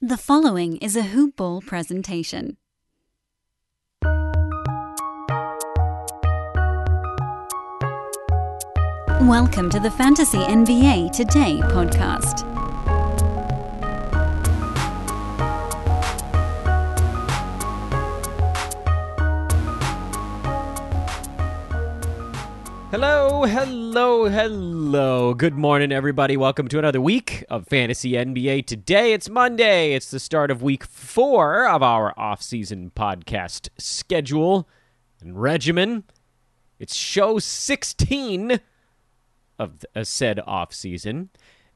The 0.00 0.16
following 0.16 0.76
is 0.76 0.94
a 0.94 1.02
Hoop 1.02 1.34
Ball 1.34 1.60
presentation. 1.60 2.56
Welcome 9.22 9.68
to 9.70 9.80
the 9.80 9.92
Fantasy 9.98 10.38
NBA 10.38 11.10
Today 11.10 11.58
podcast. 11.62 12.47
Hello, 22.90 23.44
hello, 23.44 24.30
hello. 24.30 25.34
Good 25.34 25.54
morning, 25.54 25.92
everybody. 25.92 26.38
Welcome 26.38 26.68
to 26.68 26.78
another 26.78 27.02
week 27.02 27.44
of 27.50 27.68
Fantasy 27.68 28.12
NBA. 28.12 28.64
Today 28.64 29.12
it's 29.12 29.28
Monday. 29.28 29.92
It's 29.92 30.10
the 30.10 30.18
start 30.18 30.50
of 30.50 30.62
week 30.62 30.84
four 30.84 31.68
of 31.68 31.82
our 31.82 32.18
off-season 32.18 32.92
podcast 32.96 33.68
schedule 33.76 34.66
and 35.20 35.38
regimen. 35.38 36.04
It's 36.78 36.94
show 36.94 37.38
16 37.38 38.58
of 39.58 39.84
a 39.94 40.00
uh, 40.00 40.04
said 40.04 40.40
off-season. 40.46 41.28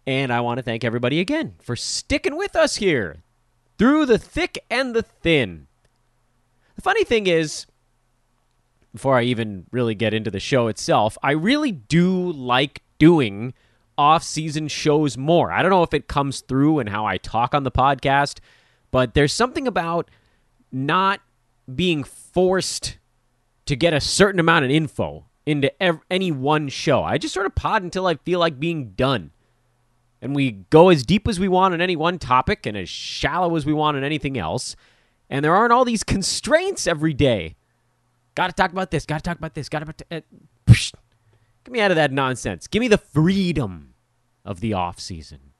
And 0.07 0.33
I 0.33 0.41
want 0.41 0.57
to 0.59 0.63
thank 0.63 0.83
everybody 0.83 1.21
again 1.21 1.57
for 1.60 1.77
sticking 1.77 2.38
with 2.38 2.57
us 2.57 2.77
here 2.77 3.23
through 3.77 4.07
the 4.07 4.19
thick 4.19 4.65
and 4.71 4.95
the 4.95 5.02
thin. 5.02 5.66
The 6.74 6.83
funny 6.83 7.05
thing 7.05 7.27
is, 7.27 7.66
before 8.92 9.19
I 9.19 9.23
even 9.24 9.66
really 9.70 9.95
get 9.95 10.14
into 10.14 10.30
the 10.30 10.41
show 10.41 10.69
itself, 10.69 11.16
I 11.23 11.32
really 11.32 11.73
do 11.73 12.32
like 12.32 12.82
doing 12.98 13.55
off 13.96 14.23
season 14.23 14.68
shows 14.68 15.16
more. 15.16 15.51
I 15.51 15.62
don't 15.62 15.70
know 15.70 15.82
if 15.82 15.95
it 15.95 16.09
comes 16.09 16.41
through 16.41 16.80
in 16.80 16.87
how 16.87 17.06
I 17.06 17.18
talk 17.18 17.55
on 17.55 17.62
the 17.62 17.70
podcast, 17.70 18.38
but 18.91 19.15
there's 19.15 19.32
something 19.32 19.66
about 19.66 20.10
not 20.71 21.21
being 21.73 22.04
forced 22.04 22.99
to 23.66 23.76
get 23.76 23.95
a 23.95 24.01
certain 24.01 24.40
amount 24.40 24.65
of 24.65 24.71
info 24.71 25.27
into 25.46 25.82
ev- 25.82 26.01
any 26.10 26.30
one 26.30 26.68
show. 26.68 27.02
I 27.02 27.18
just 27.18 27.34
sort 27.34 27.46
of 27.46 27.54
pod 27.54 27.82
until 27.82 28.06
I 28.06 28.16
feel 28.16 28.40
like 28.40 28.60
being 28.60 28.90
done. 28.90 29.30
And 30.21 30.37
we 30.37 30.52
go 30.52 30.88
as 30.88 31.04
deep 31.04 31.27
as 31.27 31.40
we 31.40 31.49
want 31.49 31.74
on 31.74 31.80
any 31.80 31.96
one 31.96 32.18
topic 32.18 32.66
and 32.66 32.77
as 32.77 32.88
shallow 32.88 33.56
as 33.56 33.66
we 33.66 33.73
want 33.73 33.96
on 33.96 34.04
anything 34.04 34.38
else. 34.38 34.77
And 35.29 35.45
there 35.45 35.54
aren't 35.54 35.73
all 35.73 35.84
these 35.84 36.04
constraints 36.04 36.87
every 36.87 37.15
day 37.15 37.56
Got 38.35 38.47
to 38.49 38.52
talk 38.52 38.73
about 38.73 38.91
this. 38.91 39.05
Got 39.05 39.19
to 39.19 39.23
talk 39.23 39.38
about 39.38 39.55
this. 39.55 39.69
Got 39.69 39.99
to. 39.99 40.05
Uh, 40.11 40.21
get 40.66 41.71
me 41.71 41.80
out 41.80 41.91
of 41.91 41.97
that 41.97 42.13
nonsense. 42.13 42.66
Give 42.66 42.80
me 42.80 42.89
the 42.89 42.99
freedom 42.99 43.95
of 44.45 44.61
the 44.61 44.73
off 44.73 44.99
season. 44.99 45.52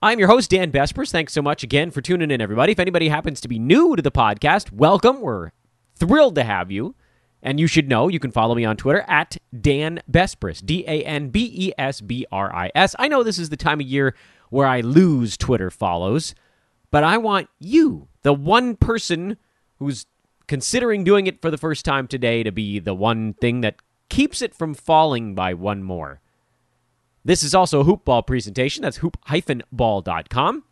I'm 0.00 0.20
your 0.20 0.28
host, 0.28 0.50
Dan 0.50 0.70
Besbris. 0.70 1.10
Thanks 1.10 1.32
so 1.32 1.42
much 1.42 1.64
again 1.64 1.90
for 1.90 2.00
tuning 2.00 2.30
in, 2.30 2.40
everybody. 2.40 2.72
If 2.72 2.78
anybody 2.78 3.08
happens 3.08 3.40
to 3.40 3.48
be 3.48 3.58
new 3.58 3.96
to 3.96 4.02
the 4.02 4.12
podcast, 4.12 4.70
welcome. 4.70 5.20
We're 5.20 5.50
thrilled 5.96 6.36
to 6.36 6.44
have 6.44 6.70
you. 6.70 6.94
And 7.42 7.58
you 7.58 7.66
should 7.66 7.88
know 7.88 8.08
you 8.08 8.20
can 8.20 8.30
follow 8.30 8.54
me 8.54 8.64
on 8.64 8.76
Twitter 8.76 9.04
at 9.08 9.36
Dan 9.60 10.00
Besbris, 10.10 10.64
D 10.64 10.84
A 10.86 11.04
N 11.04 11.30
B 11.30 11.50
E 11.52 11.72
S 11.78 12.00
B 12.00 12.26
R 12.30 12.54
I 12.54 12.70
S. 12.74 12.94
I 12.98 13.08
know 13.08 13.22
this 13.22 13.38
is 13.38 13.48
the 13.48 13.56
time 13.56 13.80
of 13.80 13.86
year 13.86 14.14
where 14.50 14.66
I 14.66 14.80
lose 14.80 15.36
Twitter 15.36 15.70
follows, 15.70 16.34
but 16.90 17.04
I 17.04 17.16
want 17.18 17.48
you, 17.58 18.08
the 18.22 18.32
one 18.32 18.76
person 18.76 19.36
who's 19.78 20.06
considering 20.48 21.04
doing 21.04 21.28
it 21.28 21.40
for 21.40 21.50
the 21.50 21.58
first 21.58 21.84
time 21.84 22.08
today 22.08 22.42
to 22.42 22.50
be 22.50 22.78
the 22.80 22.94
one 22.94 23.34
thing 23.34 23.60
that 23.60 23.76
keeps 24.08 24.42
it 24.42 24.54
from 24.54 24.74
falling 24.74 25.34
by 25.34 25.54
one 25.54 25.82
more. 25.84 26.20
This 27.24 27.42
is 27.42 27.54
also 27.54 27.80
a 27.80 27.84
hoopball 27.84 28.26
presentation. 28.26 28.82
That's 28.82 28.96
hoop-ball.com. 28.96 30.64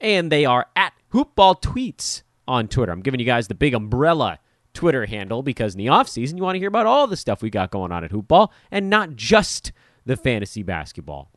And 0.00 0.30
they 0.30 0.44
are 0.44 0.66
at 0.76 0.92
hoopball 1.12 1.62
tweets 1.62 2.22
on 2.46 2.68
Twitter. 2.68 2.92
I'm 2.92 3.00
giving 3.00 3.18
you 3.18 3.26
guys 3.26 3.48
the 3.48 3.54
big 3.54 3.72
umbrella 3.74 4.38
Twitter 4.74 5.06
handle 5.06 5.42
because 5.42 5.74
in 5.74 5.78
the 5.78 5.86
offseason, 5.86 6.36
you 6.36 6.42
want 6.42 6.56
to 6.56 6.58
hear 6.58 6.68
about 6.68 6.84
all 6.84 7.06
the 7.06 7.16
stuff 7.16 7.40
we 7.40 7.48
got 7.48 7.70
going 7.70 7.90
on 7.90 8.04
at 8.04 8.10
hoopball 8.10 8.50
and 8.70 8.90
not 8.90 9.16
just 9.16 9.72
the 10.04 10.16
fantasy 10.16 10.62
basketball. 10.62 11.30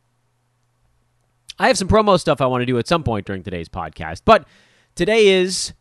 I 1.58 1.68
have 1.68 1.78
some 1.78 1.88
promo 1.88 2.20
stuff 2.20 2.42
I 2.42 2.46
want 2.46 2.62
to 2.62 2.66
do 2.66 2.78
at 2.78 2.86
some 2.86 3.02
point 3.02 3.26
during 3.26 3.42
today's 3.42 3.68
podcast, 3.68 4.22
but 4.26 4.46
today 4.94 5.28
is 5.28 5.72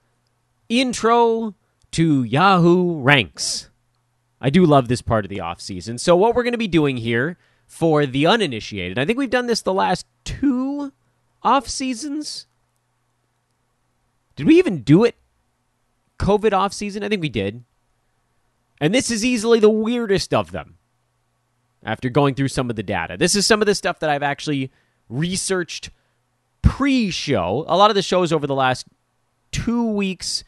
intro 0.69 1.55
to 1.91 2.23
Yahoo 2.23 3.01
Ranks. 3.01 3.69
I 4.39 4.49
do 4.49 4.65
love 4.65 4.87
this 4.87 5.01
part 5.01 5.25
of 5.25 5.29
the 5.29 5.41
off 5.41 5.59
season. 5.59 5.97
So 5.97 6.15
what 6.15 6.33
we're 6.33 6.43
going 6.43 6.53
to 6.53 6.57
be 6.57 6.67
doing 6.67 6.97
here 6.97 7.37
for 7.67 8.05
the 8.05 8.25
uninitiated, 8.25 8.97
I 8.97 9.05
think 9.05 9.17
we've 9.17 9.29
done 9.29 9.47
this 9.47 9.61
the 9.61 9.73
last 9.73 10.05
two 10.23 10.93
off 11.43 11.67
seasons. 11.67 12.47
Did 14.35 14.47
we 14.47 14.57
even 14.57 14.83
do 14.83 15.03
it 15.03 15.15
COVID 16.17 16.53
off 16.53 16.71
season? 16.71 17.03
I 17.03 17.09
think 17.09 17.21
we 17.21 17.29
did. 17.29 17.63
And 18.79 18.93
this 18.93 19.11
is 19.11 19.25
easily 19.25 19.59
the 19.59 19.69
weirdest 19.69 20.33
of 20.33 20.51
them. 20.51 20.77
After 21.83 22.09
going 22.09 22.35
through 22.35 22.49
some 22.49 22.69
of 22.69 22.75
the 22.75 22.83
data, 22.83 23.17
this 23.17 23.35
is 23.35 23.47
some 23.47 23.61
of 23.61 23.65
the 23.65 23.75
stuff 23.75 23.99
that 23.99 24.09
I've 24.09 24.23
actually 24.23 24.71
researched 25.07 25.91
pre-show. 26.61 27.65
A 27.67 27.77
lot 27.77 27.89
of 27.89 27.95
the 27.95 28.01
shows 28.01 28.33
over 28.33 28.45
the 28.45 28.55
last 28.55 28.85
two 29.51 29.85
weeks 29.91 30.43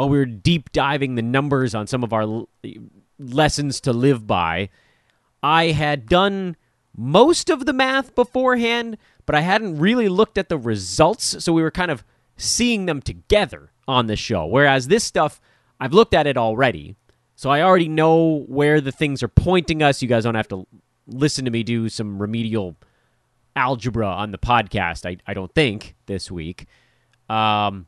while 0.00 0.08
we 0.08 0.16
were 0.16 0.24
deep 0.24 0.72
diving 0.72 1.14
the 1.14 1.20
numbers 1.20 1.74
on 1.74 1.86
some 1.86 2.02
of 2.02 2.14
our 2.14 2.22
l- 2.22 2.48
lessons 3.18 3.82
to 3.82 3.92
live 3.92 4.26
by, 4.26 4.70
I 5.42 5.72
had 5.72 6.06
done 6.06 6.56
most 6.96 7.50
of 7.50 7.66
the 7.66 7.74
math 7.74 8.14
beforehand, 8.14 8.96
but 9.26 9.34
I 9.34 9.42
hadn't 9.42 9.78
really 9.78 10.08
looked 10.08 10.38
at 10.38 10.48
the 10.48 10.56
results. 10.56 11.44
So 11.44 11.52
we 11.52 11.60
were 11.60 11.70
kind 11.70 11.90
of 11.90 12.02
seeing 12.38 12.86
them 12.86 13.02
together 13.02 13.72
on 13.86 14.06
the 14.06 14.16
show. 14.16 14.46
Whereas 14.46 14.88
this 14.88 15.04
stuff, 15.04 15.38
I've 15.78 15.92
looked 15.92 16.14
at 16.14 16.26
it 16.26 16.38
already. 16.38 16.96
So 17.34 17.50
I 17.50 17.60
already 17.60 17.88
know 17.88 18.46
where 18.48 18.80
the 18.80 18.92
things 18.92 19.22
are 19.22 19.28
pointing 19.28 19.82
us. 19.82 20.00
You 20.00 20.08
guys 20.08 20.24
don't 20.24 20.34
have 20.34 20.48
to 20.48 20.66
listen 21.06 21.44
to 21.44 21.50
me 21.50 21.62
do 21.62 21.90
some 21.90 22.22
remedial 22.22 22.74
algebra 23.54 24.06
on 24.06 24.30
the 24.30 24.38
podcast, 24.38 25.04
I, 25.04 25.18
I 25.26 25.34
don't 25.34 25.54
think, 25.54 25.94
this 26.06 26.30
week. 26.30 26.68
Um, 27.28 27.86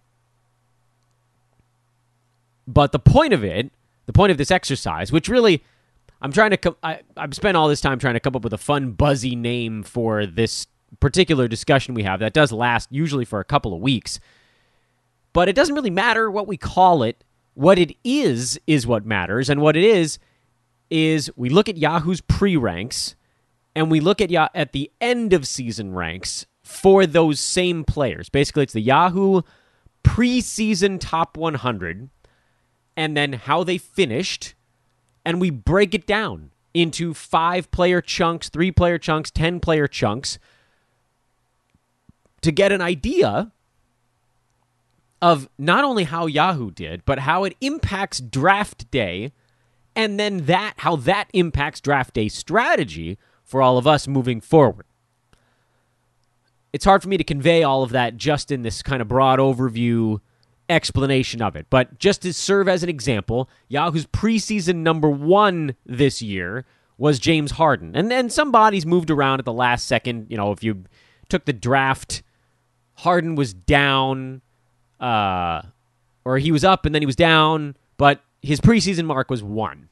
but 2.66 2.92
the 2.92 2.98
point 2.98 3.32
of 3.32 3.44
it, 3.44 3.72
the 4.06 4.12
point 4.12 4.32
of 4.32 4.38
this 4.38 4.50
exercise, 4.50 5.12
which 5.12 5.28
really, 5.28 5.62
I'm 6.20 6.32
trying 6.32 6.50
to, 6.50 6.56
com- 6.56 6.76
I, 6.82 7.00
I've 7.16 7.34
spent 7.34 7.56
all 7.56 7.68
this 7.68 7.80
time 7.80 7.98
trying 7.98 8.14
to 8.14 8.20
come 8.20 8.36
up 8.36 8.44
with 8.44 8.52
a 8.52 8.58
fun, 8.58 8.92
buzzy 8.92 9.34
name 9.36 9.82
for 9.82 10.26
this 10.26 10.66
particular 11.00 11.48
discussion 11.48 11.94
we 11.94 12.02
have 12.02 12.20
that 12.20 12.32
does 12.32 12.52
last 12.52 12.88
usually 12.92 13.24
for 13.24 13.40
a 13.40 13.44
couple 13.44 13.74
of 13.74 13.80
weeks. 13.80 14.20
But 15.32 15.48
it 15.48 15.56
doesn't 15.56 15.74
really 15.74 15.90
matter 15.90 16.30
what 16.30 16.46
we 16.46 16.56
call 16.56 17.02
it. 17.02 17.24
What 17.54 17.78
it 17.78 17.96
is, 18.04 18.58
is 18.66 18.86
what 18.86 19.04
matters. 19.04 19.50
And 19.50 19.60
what 19.60 19.76
it 19.76 19.84
is, 19.84 20.18
is 20.90 21.30
we 21.36 21.48
look 21.48 21.68
at 21.68 21.76
Yahoo's 21.78 22.20
pre 22.20 22.56
ranks 22.56 23.14
and 23.74 23.90
we 23.90 24.00
look 24.00 24.20
at 24.20 24.30
ya- 24.30 24.48
at 24.54 24.72
the 24.72 24.90
end 25.00 25.32
of 25.32 25.46
season 25.46 25.94
ranks 25.94 26.46
for 26.62 27.06
those 27.06 27.40
same 27.40 27.82
players. 27.84 28.28
Basically, 28.28 28.62
it's 28.62 28.74
the 28.74 28.80
Yahoo 28.80 29.42
preseason 30.04 30.98
top 31.00 31.36
100 31.36 32.10
and 32.96 33.16
then 33.16 33.34
how 33.34 33.64
they 33.64 33.78
finished, 33.78 34.54
and 35.24 35.40
we 35.40 35.50
break 35.50 35.94
it 35.94 36.06
down 36.06 36.50
into 36.74 37.14
five 37.14 37.70
player 37.70 38.00
chunks, 38.00 38.48
three 38.48 38.70
player 38.70 38.98
chunks, 38.98 39.30
10 39.30 39.60
player 39.60 39.86
chunks 39.86 40.38
to 42.40 42.50
get 42.50 42.72
an 42.72 42.80
idea 42.80 43.52
of 45.20 45.48
not 45.56 45.84
only 45.84 46.04
how 46.04 46.26
Yahoo 46.26 46.70
did, 46.70 47.04
but 47.04 47.20
how 47.20 47.44
it 47.44 47.56
impacts 47.60 48.18
draft 48.18 48.90
day, 48.90 49.32
and 49.94 50.18
then 50.18 50.46
that 50.46 50.74
how 50.78 50.96
that 50.96 51.28
impacts 51.32 51.80
draft 51.80 52.14
day 52.14 52.28
strategy 52.28 53.18
for 53.44 53.62
all 53.62 53.78
of 53.78 53.86
us 53.86 54.08
moving 54.08 54.40
forward. 54.40 54.86
It's 56.72 56.84
hard 56.84 57.02
for 57.02 57.08
me 57.08 57.18
to 57.18 57.24
convey 57.24 57.62
all 57.62 57.82
of 57.82 57.90
that 57.90 58.16
just 58.16 58.50
in 58.50 58.62
this 58.62 58.82
kind 58.82 59.00
of 59.00 59.08
broad 59.08 59.38
overview 59.38 60.20
explanation 60.72 61.42
of 61.42 61.56
it. 61.56 61.66
But 61.70 61.98
just 61.98 62.22
to 62.22 62.32
serve 62.32 62.68
as 62.68 62.82
an 62.82 62.88
example, 62.88 63.48
Yahoo's 63.68 64.06
preseason 64.06 64.76
number 64.76 65.08
one 65.08 65.76
this 65.86 66.20
year 66.20 66.64
was 66.98 67.18
James 67.18 67.52
Harden. 67.52 67.96
And 67.96 68.10
then 68.10 68.30
some 68.30 68.52
bodies 68.52 68.86
moved 68.86 69.10
around 69.10 69.38
at 69.38 69.44
the 69.44 69.52
last 69.52 69.86
second. 69.86 70.26
You 70.28 70.36
know, 70.36 70.52
if 70.52 70.62
you 70.62 70.84
took 71.28 71.44
the 71.44 71.52
draft, 71.52 72.22
Harden 72.94 73.34
was 73.34 73.54
down, 73.54 74.42
uh, 75.00 75.62
or 76.24 76.38
he 76.38 76.52
was 76.52 76.64
up 76.64 76.86
and 76.86 76.94
then 76.94 77.02
he 77.02 77.06
was 77.06 77.16
down, 77.16 77.76
but 77.96 78.20
his 78.40 78.60
preseason 78.60 79.06
mark 79.06 79.30
was 79.30 79.42
one. 79.42 79.88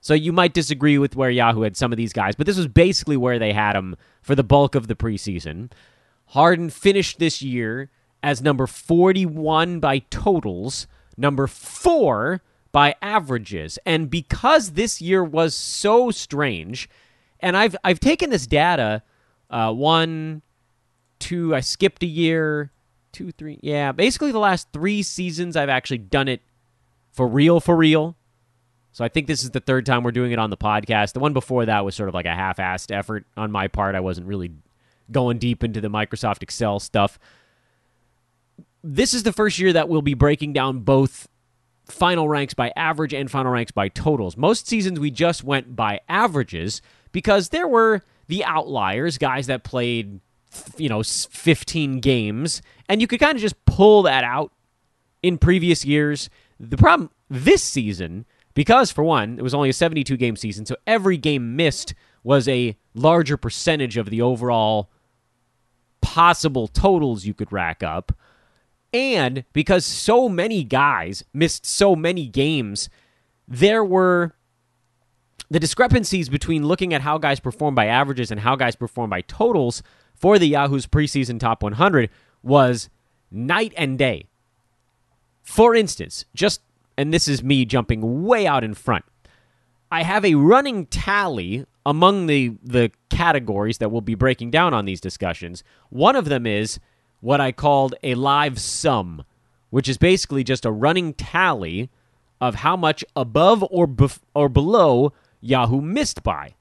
So 0.00 0.14
you 0.14 0.32
might 0.32 0.52
disagree 0.52 0.98
with 0.98 1.14
where 1.14 1.30
Yahoo 1.30 1.62
had 1.62 1.76
some 1.76 1.92
of 1.92 1.96
these 1.96 2.12
guys, 2.12 2.34
but 2.34 2.46
this 2.46 2.56
was 2.56 2.66
basically 2.66 3.16
where 3.16 3.38
they 3.38 3.52
had 3.52 3.76
him 3.76 3.96
for 4.20 4.34
the 4.34 4.42
bulk 4.42 4.74
of 4.74 4.88
the 4.88 4.96
preseason. 4.96 5.70
Harden 6.26 6.70
finished 6.70 7.18
this 7.18 7.40
year 7.40 7.88
as 8.22 8.42
number 8.42 8.66
41 8.66 9.80
by 9.80 9.98
totals, 9.98 10.86
number 11.16 11.46
4 11.46 12.42
by 12.72 12.94
averages. 13.02 13.78
And 13.84 14.10
because 14.10 14.72
this 14.72 15.00
year 15.00 15.22
was 15.22 15.54
so 15.54 16.10
strange, 16.10 16.88
and 17.40 17.56
I've 17.56 17.76
I've 17.84 18.00
taken 18.00 18.30
this 18.30 18.46
data 18.46 19.02
uh, 19.50 19.72
one, 19.72 20.42
two. 21.18 21.54
I 21.54 21.60
skipped 21.60 22.02
a 22.02 22.06
year, 22.06 22.72
two, 23.12 23.30
three. 23.32 23.58
Yeah, 23.62 23.92
basically 23.92 24.32
the 24.32 24.38
last 24.38 24.68
three 24.72 25.02
seasons 25.02 25.56
I've 25.56 25.68
actually 25.68 25.98
done 25.98 26.28
it 26.28 26.40
for 27.12 27.28
real, 27.28 27.60
for 27.60 27.76
real. 27.76 28.16
So 28.92 29.04
I 29.04 29.08
think 29.08 29.26
this 29.26 29.42
is 29.42 29.50
the 29.50 29.60
third 29.60 29.86
time 29.86 30.02
we're 30.02 30.12
doing 30.12 30.32
it 30.32 30.38
on 30.38 30.50
the 30.50 30.56
podcast. 30.56 31.12
The 31.12 31.20
one 31.20 31.32
before 31.32 31.64
that 31.66 31.84
was 31.84 31.94
sort 31.94 32.08
of 32.08 32.14
like 32.14 32.26
a 32.26 32.34
half-assed 32.34 32.94
effort 32.94 33.24
on 33.36 33.50
my 33.50 33.68
part. 33.68 33.94
I 33.94 34.00
wasn't 34.00 34.26
really 34.26 34.50
going 35.10 35.38
deep 35.38 35.64
into 35.64 35.80
the 35.80 35.88
Microsoft 35.88 36.42
Excel 36.42 36.78
stuff. 36.78 37.18
This 38.82 39.14
is 39.14 39.22
the 39.22 39.32
first 39.32 39.58
year 39.58 39.72
that 39.72 39.88
we'll 39.88 40.02
be 40.02 40.14
breaking 40.14 40.52
down 40.52 40.80
both 40.80 41.28
final 41.86 42.28
ranks 42.28 42.54
by 42.54 42.72
average 42.76 43.12
and 43.14 43.30
final 43.30 43.52
ranks 43.52 43.72
by 43.72 43.88
totals. 43.88 44.36
Most 44.36 44.66
seasons 44.66 44.98
we 44.98 45.10
just 45.10 45.44
went 45.44 45.76
by 45.76 46.00
averages 46.08 46.82
because 47.12 47.50
there 47.50 47.68
were 47.68 48.02
the 48.28 48.44
outliers, 48.44 49.18
guys 49.18 49.46
that 49.46 49.64
played 49.64 50.20
you 50.76 50.88
know 50.88 51.02
15 51.02 52.00
games 52.00 52.60
and 52.88 53.00
you 53.00 53.06
could 53.06 53.20
kind 53.20 53.36
of 53.36 53.40
just 53.40 53.64
pull 53.64 54.02
that 54.02 54.24
out 54.24 54.52
in 55.22 55.38
previous 55.38 55.84
years. 55.84 56.28
The 56.60 56.76
problem 56.76 57.10
this 57.30 57.62
season 57.62 58.26
because 58.54 58.90
for 58.90 59.02
one, 59.02 59.38
it 59.38 59.42
was 59.42 59.54
only 59.54 59.70
a 59.70 59.72
72 59.72 60.16
game 60.16 60.36
season, 60.36 60.66
so 60.66 60.76
every 60.86 61.16
game 61.16 61.56
missed 61.56 61.94
was 62.22 62.46
a 62.48 62.76
larger 62.94 63.36
percentage 63.36 63.96
of 63.96 64.10
the 64.10 64.20
overall 64.22 64.90
possible 66.00 66.68
totals 66.68 67.24
you 67.24 67.34
could 67.34 67.50
rack 67.50 67.82
up. 67.82 68.12
And 68.92 69.44
because 69.52 69.86
so 69.86 70.28
many 70.28 70.64
guys 70.64 71.24
missed 71.32 71.64
so 71.64 71.96
many 71.96 72.26
games, 72.26 72.90
there 73.48 73.84
were 73.84 74.34
the 75.50 75.60
discrepancies 75.60 76.28
between 76.28 76.66
looking 76.66 76.94
at 76.94 77.02
how 77.02 77.18
guys 77.18 77.40
perform 77.40 77.74
by 77.74 77.86
averages 77.86 78.30
and 78.30 78.40
how 78.40 78.56
guys 78.56 78.76
perform 78.76 79.10
by 79.10 79.22
totals 79.22 79.82
for 80.14 80.38
the 80.38 80.48
Yahoo's 80.48 80.86
preseason 80.86 81.38
top 81.38 81.62
100 81.62 82.10
was 82.42 82.88
night 83.30 83.72
and 83.76 83.98
day. 83.98 84.28
For 85.42 85.74
instance, 85.74 86.24
just, 86.34 86.60
and 86.96 87.12
this 87.12 87.28
is 87.28 87.42
me 87.42 87.64
jumping 87.64 88.24
way 88.24 88.46
out 88.46 88.64
in 88.64 88.74
front, 88.74 89.04
I 89.90 90.04
have 90.04 90.24
a 90.24 90.36
running 90.36 90.86
tally 90.86 91.66
among 91.84 92.26
the, 92.26 92.56
the 92.62 92.90
categories 93.10 93.78
that 93.78 93.90
we'll 93.90 94.00
be 94.00 94.14
breaking 94.14 94.50
down 94.50 94.72
on 94.72 94.84
these 94.84 95.00
discussions. 95.00 95.64
One 95.90 96.16
of 96.16 96.26
them 96.26 96.46
is 96.46 96.78
what 97.22 97.40
I 97.40 97.52
called 97.52 97.94
a 98.02 98.14
live 98.16 98.60
sum, 98.60 99.24
which 99.70 99.88
is 99.88 99.96
basically 99.96 100.44
just 100.44 100.66
a 100.66 100.70
running 100.70 101.14
tally 101.14 101.88
of 102.40 102.56
how 102.56 102.76
much 102.76 103.04
above 103.16 103.64
or 103.70 103.86
bef- 103.86 104.18
or 104.34 104.50
below 104.50 105.12
Yahoo 105.40 105.80
missed 105.80 106.22
by. 106.22 106.54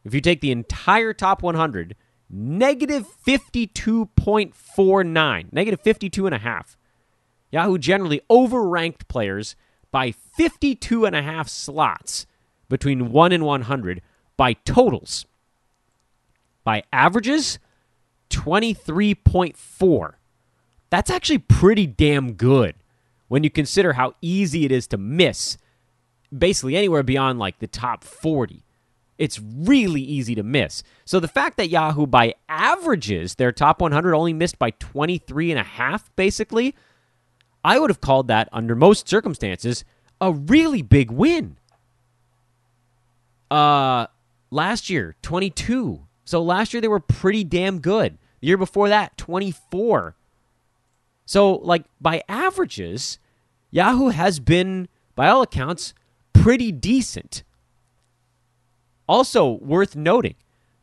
if 0.03 0.13
you 0.13 0.21
take 0.21 0.41
the 0.41 0.51
entire 0.51 1.13
top 1.13 1.43
100 1.43 1.95
negative 2.29 3.05
52.49, 3.25 5.53
negative 5.53 5.81
52 5.81 6.25
and 6.25 6.35
a 6.35 6.39
half. 6.39 6.75
Yahoo 7.51 7.77
generally 7.77 8.21
overranked 8.29 9.07
players 9.07 9.55
by 9.91 10.11
52 10.11 11.05
and 11.05 11.15
a 11.15 11.21
half 11.21 11.47
slots 11.47 12.25
between 12.67 13.11
1 13.11 13.31
and 13.31 13.45
100 13.45 14.01
by 14.35 14.53
totals. 14.53 15.27
By 16.63 16.81
averages, 16.91 17.59
23.4. 18.31 20.13
That's 20.89 21.11
actually 21.11 21.37
pretty 21.37 21.87
damn 21.87 22.33
good 22.33 22.75
when 23.27 23.43
you 23.43 23.49
consider 23.49 23.93
how 23.93 24.15
easy 24.21 24.65
it 24.65 24.71
is 24.71 24.87
to 24.87 24.97
miss 24.97 25.57
basically 26.35 26.75
anywhere 26.75 27.03
beyond 27.03 27.39
like 27.39 27.59
the 27.59 27.67
top 27.67 28.03
40. 28.03 28.63
It's 29.17 29.39
really 29.39 30.01
easy 30.01 30.35
to 30.35 30.43
miss. 30.43 30.83
So 31.05 31.19
the 31.19 31.27
fact 31.27 31.57
that 31.57 31.69
Yahoo 31.69 32.05
by 32.05 32.35
averages 32.49 33.35
their 33.35 33.51
top 33.51 33.79
100 33.81 34.13
only 34.13 34.33
missed 34.33 34.59
by 34.59 34.71
23 34.71 35.51
and 35.51 35.59
a 35.59 35.63
half 35.63 36.13
basically, 36.15 36.75
I 37.63 37.79
would 37.79 37.89
have 37.89 38.01
called 38.01 38.27
that 38.27 38.49
under 38.51 38.75
most 38.75 39.07
circumstances 39.07 39.85
a 40.19 40.33
really 40.33 40.81
big 40.81 41.11
win. 41.11 41.57
Uh 43.49 44.07
last 44.51 44.89
year 44.89 45.15
22. 45.21 46.01
So 46.25 46.41
last 46.41 46.73
year 46.73 46.81
they 46.81 46.87
were 46.87 46.99
pretty 46.99 47.43
damn 47.43 47.79
good. 47.79 48.17
The 48.41 48.47
year 48.47 48.57
before 48.57 48.89
that 48.89 49.17
24. 49.17 50.15
So, 51.25 51.55
like, 51.55 51.85
by 51.99 52.21
averages, 52.29 53.17
Yahoo 53.71 54.09
has 54.09 54.39
been, 54.39 54.87
by 55.15 55.27
all 55.27 55.41
accounts, 55.41 55.95
pretty 56.33 56.71
decent. 56.71 57.41
Also, 59.07 59.53
worth 59.53 59.95
noting, 59.95 60.35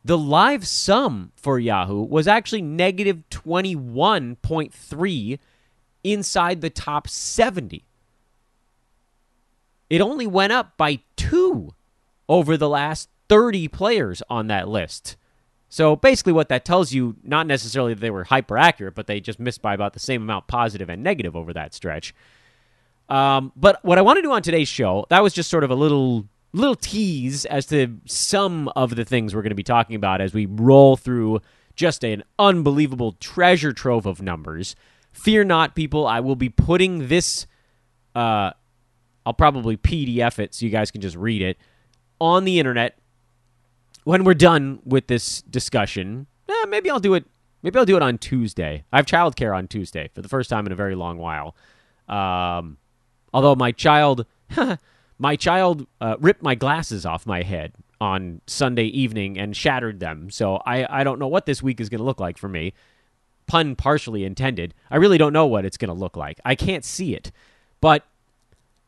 the 0.03 0.17
live 0.17 0.67
sum 0.67 1.31
for 1.35 1.59
Yahoo 1.59 2.03
was 2.03 2.27
actually 2.27 2.61
negative 2.61 3.23
21.3 3.29 5.39
inside 6.03 6.59
the 6.59 6.69
top 6.69 7.07
70. 7.07 7.85
It 9.89 10.01
only 10.01 10.27
went 10.27 10.51
up 10.51 10.75
by 10.75 10.99
two 11.15 11.73
over 12.27 12.57
the 12.57 12.67
last 12.67 13.07
30 13.29 13.69
players 13.69 14.21
on 14.29 14.47
that 14.47 14.67
list. 14.67 15.15
So 15.73 15.95
basically, 15.95 16.33
what 16.33 16.49
that 16.49 16.65
tells 16.65 16.93
you, 16.93 17.15
not 17.23 17.47
necessarily 17.47 17.95
that 17.95 17.99
they 17.99 18.11
were 18.11 18.25
hyper 18.25 18.59
accurate, 18.59 18.93
but 18.93 19.07
they 19.07 19.19
just 19.19 19.39
missed 19.39 19.63
by 19.63 19.73
about 19.73 19.93
the 19.93 19.99
same 19.99 20.21
amount 20.21 20.45
positive 20.45 20.87
and 20.87 21.01
negative 21.01 21.35
over 21.35 21.51
that 21.51 21.73
stretch. 21.73 22.13
Um, 23.09 23.51
but 23.55 23.83
what 23.83 23.97
I 23.97 24.03
want 24.03 24.17
to 24.17 24.21
do 24.21 24.31
on 24.31 24.43
today's 24.43 24.67
show, 24.67 25.07
that 25.09 25.23
was 25.23 25.33
just 25.33 25.49
sort 25.49 25.63
of 25.63 25.71
a 25.71 25.75
little 25.75 26.27
little 26.51 26.75
tease 26.75 27.45
as 27.45 27.65
to 27.65 27.97
some 28.05 28.67
of 28.75 28.95
the 28.95 29.03
things 29.03 29.33
we're 29.33 29.41
going 29.41 29.49
to 29.49 29.55
be 29.55 29.63
talking 29.63 29.95
about 29.95 30.21
as 30.21 30.31
we 30.31 30.45
roll 30.45 30.95
through 30.95 31.41
just 31.75 32.03
an 32.03 32.23
unbelievable 32.37 33.13
treasure 33.13 33.73
trove 33.73 34.05
of 34.05 34.21
numbers. 34.21 34.75
Fear 35.11 35.45
not, 35.45 35.73
people. 35.73 36.05
I 36.05 36.19
will 36.19 36.35
be 36.35 36.49
putting 36.49 37.07
this. 37.07 37.47
Uh, 38.13 38.51
I'll 39.25 39.33
probably 39.33 39.77
PDF 39.77 40.37
it 40.37 40.53
so 40.53 40.67
you 40.67 40.71
guys 40.71 40.91
can 40.91 41.01
just 41.01 41.15
read 41.15 41.41
it 41.41 41.57
on 42.21 42.43
the 42.43 42.59
internet 42.59 42.99
when 44.03 44.23
we're 44.23 44.33
done 44.33 44.79
with 44.85 45.07
this 45.07 45.41
discussion, 45.43 46.27
eh, 46.49 46.65
maybe 46.67 46.89
I'll 46.89 46.99
do 46.99 47.13
it. 47.13 47.25
Maybe 47.61 47.79
I'll 47.79 47.85
do 47.85 47.95
it 47.95 48.01
on 48.01 48.17
Tuesday. 48.17 48.83
I 48.91 48.97
have 48.97 49.05
childcare 49.05 49.55
on 49.55 49.67
Tuesday 49.67 50.09
for 50.13 50.21
the 50.21 50.27
first 50.27 50.49
time 50.49 50.65
in 50.65 50.71
a 50.73 50.75
very 50.75 50.95
long 50.95 51.17
while. 51.17 51.55
Um, 52.09 52.77
although 53.33 53.55
my 53.55 53.71
child, 53.71 54.25
my 55.17 55.37
child 55.37 55.87
uh, 56.01 56.17
ripped 56.19 56.43
my 56.43 56.55
glasses 56.55 57.05
off 57.05 57.25
my 57.25 57.41
head 57.41 57.73
on 58.01 58.41
Sunday 58.47 58.85
evening 58.87 59.37
and 59.37 59.55
shattered 59.55 60.01
them. 60.01 60.29
So 60.29 60.57
I, 60.65 60.85
I 60.99 61.03
don't 61.05 61.19
know 61.19 61.29
what 61.29 61.45
this 61.45 61.63
week 61.63 61.79
is 61.79 61.87
going 61.87 61.99
to 61.99 62.05
look 62.05 62.19
like 62.19 62.37
for 62.37 62.49
me. 62.49 62.73
Pun 63.47 63.77
partially 63.77 64.25
intended. 64.25 64.73
I 64.91 64.97
really 64.97 65.17
don't 65.17 65.31
know 65.31 65.45
what 65.47 65.63
it's 65.63 65.77
going 65.77 65.87
to 65.87 65.93
look 65.93 66.17
like. 66.17 66.41
I 66.43 66.55
can't 66.55 66.83
see 66.83 67.15
it. 67.15 67.31
But 67.79 68.05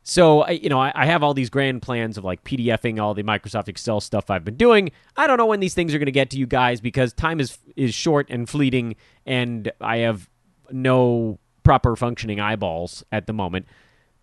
so, 0.08 0.48
you 0.48 0.70
know, 0.70 0.80
I, 0.80 1.08
have 1.08 1.24
all 1.24 1.34
these 1.34 1.50
grand 1.50 1.82
plans 1.82 2.16
of 2.16 2.24
like 2.24 2.44
PDFing 2.44 3.02
all 3.02 3.16
the 3.16 3.24
Microsoft 3.24 3.68
Excel 3.68 4.00
stuff 4.00 4.30
I've 4.30 4.46
been 4.46 4.56
doing. 4.56 4.92
I 5.18 5.26
don't 5.26 5.38
know 5.38 5.48
when 5.48 5.62
these 5.62 5.74
things 5.74 5.96
are 5.96 5.98
going 5.98 6.06
to 6.06 6.12
get 6.12 6.30
to 6.30 6.38
you 6.38 6.46
guys 6.46 6.80
because 6.80 7.12
time 7.12 7.40
is 7.40 7.58
is 7.76 7.96
short 7.96 8.30
and 8.30 8.48
fleeting, 8.48 8.98
and 9.26 9.72
I 9.82 9.98
have 9.98 10.30
no 10.70 11.40
proper 11.64 11.96
functioning 11.96 12.40
eyeballs 12.40 13.04
at 13.12 13.26
the 13.26 13.34
moment. 13.34 13.66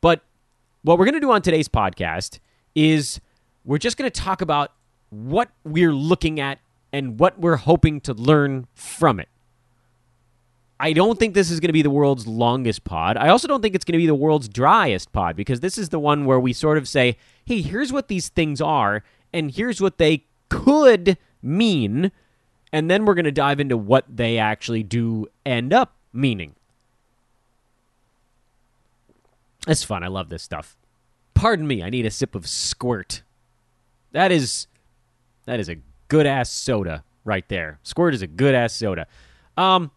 But 0.01 0.23
what 0.83 1.01
we're 1.01 1.05
going 1.05 1.15
to 1.15 1.21
do 1.21 1.33
on 1.33 1.43
today's 1.43 1.69
podcast 1.69 2.39
is 2.77 3.21
we're 3.65 3.79
just 3.79 3.97
going 3.97 4.09
to 4.09 4.21
talk 4.21 4.41
about 4.41 4.71
what 5.11 5.51
we're 5.65 5.93
looking 5.93 6.39
at 6.39 6.61
and 6.93 7.19
what 7.19 7.41
we're 7.41 7.57
hoping 7.57 8.01
to 8.03 8.15
learn 8.15 8.69
from 8.73 9.19
it. 9.19 9.29
I 10.83 10.93
don't 10.93 11.17
think 11.17 11.35
this 11.35 11.49
is 11.49 11.61
going 11.61 11.69
to 11.69 11.73
be 11.73 11.83
the 11.83 11.91
world's 11.91 12.27
longest 12.27 12.83
pod. 12.83 13.17
I 13.17 13.29
also 13.29 13.47
don't 13.47 13.63
think 13.63 13.77
it's 13.77 13.85
going 13.85 13.93
to 13.93 13.99
be 13.99 14.07
the 14.07 14.17
world's 14.17 14.49
driest 14.49 15.13
pod 15.13 15.37
because 15.37 15.61
this 15.61 15.79
is 15.79 15.91
the 15.91 16.01
one 16.01 16.25
where 16.25 16.41
we 16.41 16.53
sort 16.53 16.77
of 16.77 16.89
say, 16.89 17.17
hey, 17.45 17.63
here's 17.63 17.93
what 17.93 18.09
these 18.09 18.29
things 18.31 18.61
are, 18.61 19.05
and 19.33 19.53
here's 19.53 19.81
what 19.81 19.99
they 19.99 20.25
could 20.49 21.17
mean. 21.41 22.11
And 22.73 22.91
then 22.91 23.05
we're 23.05 23.15
going 23.15 23.27
to 23.27 23.31
dive 23.31 23.61
into 23.61 23.77
what 23.77 24.07
they 24.09 24.39
actually 24.39 24.83
do 24.83 25.29
end 25.47 25.73
up 25.73 25.95
meaning. 26.13 26.57
It's 29.69 29.85
fun. 29.85 30.03
I 30.03 30.09
love 30.09 30.31
this 30.31 30.43
stuff. 30.43 30.77
Pardon 31.33 31.69
me, 31.69 31.85
I 31.85 31.91
need 31.91 32.07
a 32.07 32.11
sip 32.11 32.35
of 32.35 32.49
squirt. 32.49 33.23
That 34.11 34.33
is 34.33 34.67
that 35.45 35.61
is 35.61 35.69
a 35.69 35.77
good 36.09 36.27
ass 36.27 36.51
soda 36.51 37.05
right 37.25 37.49
there. 37.49 37.79
Squirt 37.85 38.15
is 38.15 38.23
a 38.23 38.27
good 38.27 38.57
ass 38.57 38.73
soda. 38.73 39.07
Um 39.57 39.93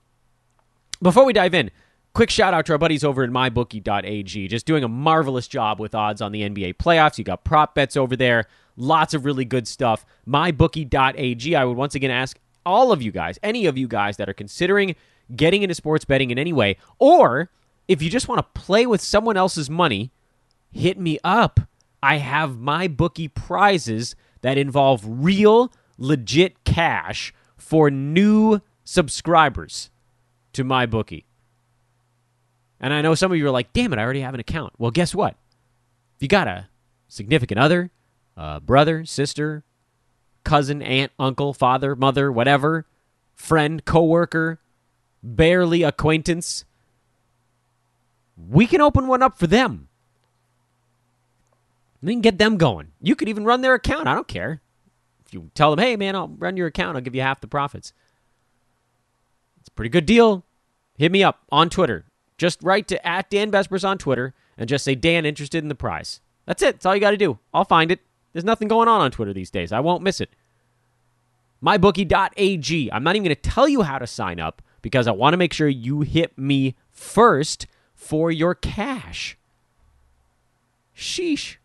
before 1.02 1.26
we 1.26 1.34
dive 1.34 1.54
in, 1.54 1.72
quick 2.14 2.30
shout 2.30 2.54
out 2.54 2.66
to 2.66 2.72
our 2.72 2.78
buddies 2.78 3.04
over 3.04 3.24
at 3.24 3.30
mybookie.ag. 3.30 4.48
Just 4.48 4.66
doing 4.66 4.84
a 4.84 4.88
marvelous 4.88 5.48
job 5.48 5.80
with 5.80 5.94
odds 5.94 6.22
on 6.22 6.32
the 6.32 6.42
NBA 6.42 6.76
playoffs. 6.76 7.18
You 7.18 7.24
got 7.24 7.44
prop 7.44 7.76
bets 7.76 7.98
over 7.98 8.16
there. 8.16 8.46
Lots 8.78 9.14
of 9.14 9.26
really 9.26 9.46
good 9.46 9.68
stuff. 9.68 10.06
Mybookie.ag. 10.28 11.56
I 11.56 11.66
would 11.66 11.78
once 11.78 11.96
again 11.96 12.12
ask 12.12 12.40
all 12.66 12.92
of 12.92 13.02
you 13.02 13.12
guys, 13.12 13.38
any 13.44 13.66
of 13.66 13.78
you 13.78 13.88
guys 13.88 14.18
that 14.18 14.30
are 14.30 14.34
considering 14.34 14.96
getting 15.36 15.62
into 15.62 15.76
sports 15.76 16.06
betting 16.06 16.32
in 16.32 16.40
any 16.40 16.54
way, 16.54 16.78
or 17.00 17.50
if 17.88 18.02
you 18.02 18.10
just 18.10 18.28
want 18.28 18.40
to 18.40 18.62
play 18.62 18.86
with 18.86 19.02
someone 19.02 19.38
else's 19.38 19.70
money, 19.70 20.12
hit 20.72 21.00
me 21.00 21.20
up. 21.24 21.60
I 22.02 22.18
have 22.18 22.60
my 22.60 22.88
bookie 22.88 23.28
prizes 23.28 24.16
that 24.42 24.58
involve 24.58 25.04
real, 25.06 25.72
legit 25.98 26.64
cash 26.64 27.34
for 27.58 27.90
new 27.90 28.62
subscribers 28.84 29.90
to 30.56 30.64
my 30.64 30.86
bookie. 30.86 31.26
And 32.80 32.94
I 32.94 33.02
know 33.02 33.16
some 33.16 33.32
of 33.32 33.38
you 33.38 33.48
are 33.48 33.52
like, 33.52 33.72
damn 33.74 33.94
it, 33.94 34.00
I 34.00 34.04
already 34.04 34.22
have 34.22 34.34
an 34.34 34.40
account. 34.40 34.74
Well, 34.78 34.92
guess 34.92 35.16
what? 35.16 35.36
If 36.16 36.22
you 36.22 36.28
got 36.28 36.48
a 36.48 36.68
significant 37.08 37.60
other, 37.60 37.92
brother, 38.66 39.06
sister, 39.06 39.64
cousin, 40.44 40.82
aunt, 40.82 41.12
uncle, 41.20 41.54
father, 41.54 41.96
mother, 41.96 42.32
whatever, 42.32 42.86
friend, 43.34 43.84
coworker, 43.86 44.60
barely 45.24 45.84
acquaintance, 45.84 46.66
we 48.50 48.68
can 48.68 48.82
open 48.82 49.08
one 49.08 49.24
up 49.24 49.38
for 49.38 49.48
them. 49.48 49.88
We 52.04 52.14
can 52.14 52.22
get 52.22 52.38
them 52.38 52.58
going. 52.58 52.92
You 53.02 53.16
could 53.16 53.30
even 53.30 53.46
run 53.46 53.62
their 53.62 53.74
account. 53.74 54.08
I 54.08 54.14
don't 54.14 54.28
care. 54.28 54.62
If 55.26 55.34
you 55.34 55.50
tell 55.56 55.76
them, 55.76 55.84
hey, 55.84 55.96
man, 55.96 56.16
I'll 56.16 56.28
run 56.28 56.56
your 56.56 56.68
account, 56.68 56.96
I'll 56.96 57.02
give 57.02 57.16
you 57.16 57.22
half 57.22 57.42
the 57.42 57.48
profits. 57.48 57.94
It's 59.60 59.70
a 59.70 59.72
pretty 59.72 59.90
good 59.90 60.06
deal. 60.06 60.45
Hit 60.98 61.12
me 61.12 61.24
up 61.24 61.42
on 61.52 61.70
Twitter. 61.70 62.06
Just 62.38 62.62
write 62.64 62.88
to 62.90 63.08
at 63.08 63.30
Dan 63.30 63.52
Besbris 63.52 63.88
on 63.88 63.98
Twitter 63.98 64.34
and 64.58 64.70
just 64.70 64.86
say, 64.86 64.96
Dan, 64.96 65.26
interested 65.26 65.64
in 65.64 65.70
the 65.70 65.76
prize. 65.76 66.22
That's 66.46 66.62
it. 66.62 66.76
That's 66.76 66.86
all 66.86 66.96
you 66.96 67.02
got 67.02 67.12
to 67.12 67.18
do. 67.18 67.40
I'll 67.54 67.66
find 67.66 67.92
it. 67.92 68.02
There's 68.34 68.46
nothing 68.46 68.68
going 68.68 68.88
on 68.88 69.02
on 69.02 69.12
Twitter 69.12 69.34
these 69.34 69.52
days. 69.52 69.72
I 69.72 69.80
won't 69.80 70.04
miss 70.04 70.22
it. 70.22 70.30
MyBookie.ag. 71.64 72.92
I'm 72.92 73.04
not 73.04 73.16
even 73.16 73.24
going 73.24 73.36
to 73.36 73.42
tell 73.42 73.68
you 73.68 73.82
how 73.82 73.98
to 73.98 74.08
sign 74.08 74.40
up 74.40 74.62
because 74.82 75.08
I 75.08 75.12
want 75.12 75.34
to 75.34 75.38
make 75.38 75.54
sure 75.54 75.68
you 75.68 76.02
hit 76.02 76.38
me 76.38 76.76
first 76.92 77.68
for 77.94 78.32
your 78.32 78.54
cash. 78.54 79.38
Sheesh. 80.96 81.56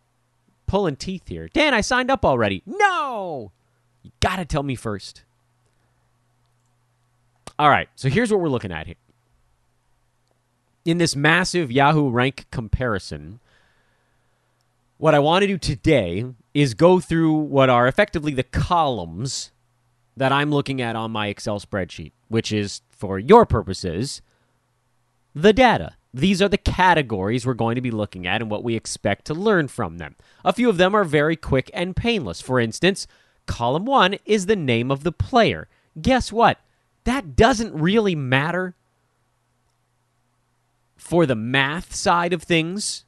Pulling 0.67 0.97
teeth 0.97 1.27
here. 1.29 1.49
Dan, 1.49 1.75
I 1.75 1.81
signed 1.81 2.11
up 2.11 2.25
already. 2.25 2.63
No! 2.65 3.53
You 4.03 4.13
got 4.21 4.37
to 4.37 4.45
tell 4.45 4.63
me 4.63 4.77
first. 4.77 5.25
All 7.59 7.69
right, 7.69 7.89
so 7.97 8.09
here's 8.09 8.31
what 8.31 8.41
we're 8.41 8.49
looking 8.49 8.73
at 8.73 8.87
here. 8.87 8.97
In 10.85 10.99
this 10.99 11.15
massive 11.15 11.71
Yahoo 11.71 12.09
rank 12.09 12.47
comparison, 12.51 13.41
what 14.97 15.15
I 15.15 15.19
want 15.19 15.43
to 15.43 15.47
do 15.47 15.59
today 15.59 16.25
is 16.55 16.75
go 16.75 17.01
through 17.01 17.33
what 17.33 17.69
are 17.69 17.87
effectively 17.87 18.33
the 18.33 18.43
columns 18.43 19.53
that 20.17 20.33
I'm 20.33 20.51
looking 20.51 20.81
at 20.81 20.97
on 20.97 21.11
my 21.11 21.29
Excel 21.29 21.61
spreadsheet, 21.61 22.13
which 22.29 22.51
is, 22.51 22.81
for 22.91 23.19
your 23.19 23.47
purposes, 23.47 24.23
the 25.35 25.53
data. 25.53 25.97
These 26.13 26.43
are 26.43 26.49
the 26.49 26.59
categories 26.59 27.47
we're 27.47 27.55
going 27.55 27.77
to 27.77 27.81
be 27.81 27.91
looking 27.91 28.27
at 28.27 28.41
and 28.41 28.51
what 28.51 28.65
we 28.65 28.75
expect 28.75 29.27
to 29.27 29.35
learn 29.35 29.69
from 29.69 29.99
them. 29.99 30.17
A 30.45 30.53
few 30.53 30.69
of 30.69 30.77
them 30.77 30.95
are 30.95 31.05
very 31.05 31.37
quick 31.37 31.71
and 31.73 31.95
painless. 31.95 32.41
For 32.41 32.59
instance, 32.59 33.07
column 33.47 33.85
one 33.85 34.17
is 34.25 34.47
the 34.47 34.57
name 34.57 34.91
of 34.91 35.05
the 35.05 35.13
player. 35.13 35.69
Guess 36.01 36.33
what? 36.33 36.59
That 37.05 37.37
doesn't 37.37 37.75
really 37.75 38.15
matter 38.15 38.75
for 41.01 41.25
the 41.25 41.35
math 41.35 41.95
side 41.95 42.33
of 42.33 42.43
things. 42.43 43.05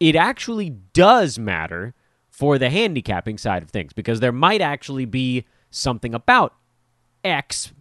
It 0.00 0.16
actually 0.16 0.70
does 0.70 1.38
matter 1.38 1.94
for 2.28 2.58
the 2.58 2.68
handicapping 2.68 3.38
side 3.38 3.62
of 3.62 3.70
things 3.70 3.92
because 3.92 4.18
there 4.18 4.32
might 4.32 4.60
actually 4.60 5.04
be 5.04 5.44
something 5.70 6.12
about 6.12 6.54
X, 7.22 7.72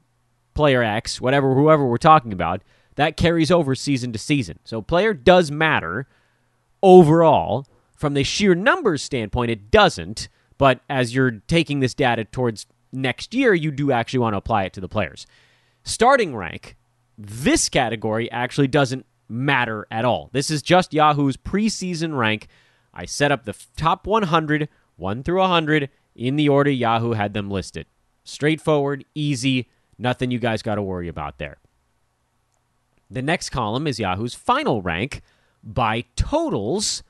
player 0.54 0.84
X, 0.84 1.20
whatever, 1.20 1.56
whoever 1.56 1.86
we're 1.86 1.98
talking 1.98 2.32
about, 2.32 2.62
that 2.96 3.18
carries 3.18 3.50
over 3.50 3.74
season 3.74 4.14
to 4.14 4.20
season. 4.20 4.60
So 4.64 4.82
player 4.82 5.14
does 5.14 5.50
matter 5.52 6.08
overall. 6.84 7.66
From 7.96 8.14
the 8.14 8.24
sheer 8.24 8.54
numbers 8.54 9.02
standpoint, 9.02 9.50
it 9.50 9.72
doesn't. 9.72 10.30
But 10.60 10.82
as 10.90 11.16
you're 11.16 11.42
taking 11.48 11.80
this 11.80 11.96
data 11.96 12.24
towards 12.24 12.68
next 12.92 13.34
year, 13.34 13.54
you 13.56 13.72
do 13.72 13.92
actually 13.92 14.20
want 14.20 14.34
to 14.34 14.38
apply 14.38 14.66
it 14.66 14.74
to 14.74 14.82
the 14.82 14.88
players. 14.88 15.26
Starting 15.84 16.36
rank, 16.36 16.76
this 17.18 17.68
category 17.68 18.32
actually 18.32 18.68
doesn't 18.68 19.06
matter 19.28 19.88
at 19.90 20.06
all. 20.06 20.30
This 20.34 20.52
is 20.52 20.62
just 20.62 20.94
Yahoo's 20.94 21.38
preseason 21.38 22.18
rank. 22.18 22.48
I 22.94 23.06
set 23.06 23.32
up 23.32 23.46
the 23.46 23.56
top 23.76 24.06
100, 24.06 24.70
1 24.98 25.24
through 25.24 25.40
100, 25.40 25.90
in 26.16 26.36
the 26.36 26.50
order 26.50 26.70
Yahoo 26.70 27.14
had 27.14 27.34
them 27.34 27.50
listed. 27.50 27.88
Straightforward, 28.24 29.06
easy, 29.16 29.70
nothing 29.98 30.32
you 30.32 30.40
guys 30.40 30.62
got 30.62 30.76
to 30.76 30.82
worry 30.82 31.08
about 31.08 31.40
there. 31.40 31.58
The 33.10 33.22
next 33.22 33.50
column 33.50 33.88
is 33.88 34.00
Yahoo's 34.00 34.34
final 34.34 34.82
rank 34.82 35.22
by 35.64 36.06
totals 36.16 37.04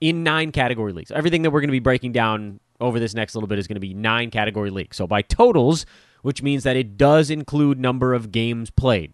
in 0.00 0.22
nine 0.22 0.52
category 0.52 0.92
leagues. 0.92 1.10
Everything 1.10 1.42
that 1.42 1.50
we're 1.50 1.60
going 1.60 1.68
to 1.68 1.72
be 1.72 1.78
breaking 1.78 2.12
down 2.12 2.60
over 2.80 2.98
this 2.98 3.14
next 3.14 3.34
little 3.34 3.46
bit 3.46 3.58
is 3.58 3.66
going 3.66 3.76
to 3.76 3.80
be 3.80 3.94
nine 3.94 4.30
category 4.30 4.70
leagues. 4.70 4.96
So 4.96 5.06
by 5.06 5.22
totals, 5.22 5.86
which 6.22 6.42
means 6.42 6.64
that 6.64 6.76
it 6.76 6.96
does 6.96 7.30
include 7.30 7.78
number 7.78 8.14
of 8.14 8.32
games 8.32 8.70
played. 8.70 9.12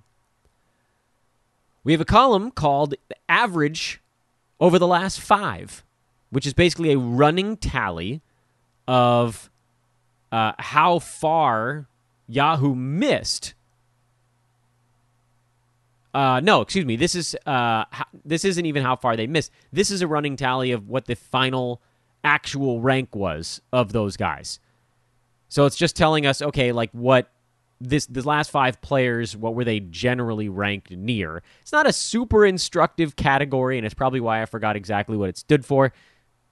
We 1.88 1.92
have 1.92 2.02
a 2.02 2.04
column 2.04 2.50
called 2.50 2.96
average 3.30 4.02
over 4.60 4.78
the 4.78 4.86
last 4.86 5.22
five, 5.22 5.86
which 6.28 6.46
is 6.46 6.52
basically 6.52 6.92
a 6.92 6.98
running 6.98 7.56
tally 7.56 8.20
of 8.86 9.48
uh, 10.30 10.52
how 10.58 10.98
far 10.98 11.88
Yahoo 12.26 12.74
missed 12.74 13.54
uh, 16.12 16.40
no, 16.40 16.60
excuse 16.60 16.84
me. 16.84 16.96
This 16.96 17.14
is 17.14 17.34
uh, 17.46 17.84
this 18.22 18.44
isn't 18.44 18.66
even 18.66 18.82
how 18.82 18.94
far 18.94 19.16
they 19.16 19.26
missed. 19.26 19.50
This 19.72 19.90
is 19.90 20.02
a 20.02 20.06
running 20.06 20.36
tally 20.36 20.72
of 20.72 20.90
what 20.90 21.06
the 21.06 21.16
final 21.16 21.80
actual 22.22 22.82
rank 22.82 23.16
was 23.16 23.62
of 23.72 23.94
those 23.94 24.18
guys. 24.18 24.60
So 25.48 25.64
it's 25.64 25.76
just 25.76 25.96
telling 25.96 26.26
us, 26.26 26.42
okay, 26.42 26.72
like 26.72 26.90
what 26.92 27.30
this 27.80 28.06
the 28.06 28.26
last 28.26 28.50
five 28.50 28.80
players, 28.80 29.36
what 29.36 29.54
were 29.54 29.64
they 29.64 29.80
generally 29.80 30.48
ranked 30.48 30.90
near? 30.90 31.42
It's 31.62 31.72
not 31.72 31.86
a 31.86 31.92
super 31.92 32.44
instructive 32.44 33.16
category, 33.16 33.78
and 33.78 33.86
it's 33.86 33.94
probably 33.94 34.20
why 34.20 34.42
I 34.42 34.46
forgot 34.46 34.76
exactly 34.76 35.16
what 35.16 35.28
it 35.28 35.38
stood 35.38 35.64
for 35.64 35.92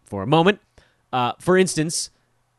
for 0.04 0.23
a 0.23 0.26
moment. 0.26 0.61
Uh, 1.12 1.33
for 1.38 1.56
instance, 1.56 2.11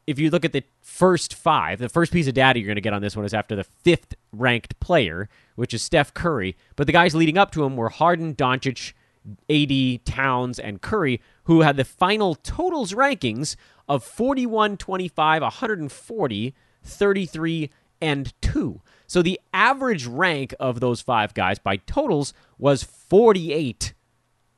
if 0.05 0.19
you 0.19 0.29
look 0.29 0.45
at 0.45 0.53
the 0.53 0.63
first 0.81 1.33
five, 1.33 1.79
the 1.79 1.89
first 1.89 2.11
piece 2.11 2.27
of 2.27 2.33
data 2.33 2.59
you're 2.59 2.67
going 2.67 2.75
to 2.75 2.81
get 2.81 2.93
on 2.93 3.01
this 3.01 3.15
one 3.15 3.25
is 3.25 3.33
after 3.33 3.55
the 3.55 3.63
fifth 3.63 4.15
ranked 4.31 4.79
player, 4.79 5.29
which 5.55 5.73
is 5.73 5.83
Steph 5.83 6.13
Curry. 6.13 6.55
But 6.75 6.87
the 6.87 6.93
guys 6.93 7.13
leading 7.13 7.37
up 7.37 7.51
to 7.51 7.63
him 7.63 7.75
were 7.75 7.89
Harden, 7.89 8.33
Doncic, 8.33 8.93
AD, 9.49 10.05
Towns, 10.05 10.59
and 10.59 10.81
Curry, 10.81 11.21
who 11.43 11.61
had 11.61 11.75
the 11.75 11.83
final 11.83 12.35
totals 12.35 12.93
rankings 12.93 13.57
of 13.87 14.03
41, 14.03 14.77
25, 14.77 15.41
140, 15.41 16.55
33, 16.83 17.69
and 18.01 18.33
2. 18.41 18.81
So 19.07 19.21
the 19.21 19.39
average 19.53 20.05
rank 20.05 20.53
of 20.59 20.79
those 20.79 21.01
five 21.01 21.33
guys 21.33 21.59
by 21.59 21.77
totals 21.77 22.33
was 22.57 22.83
48. 22.83 23.93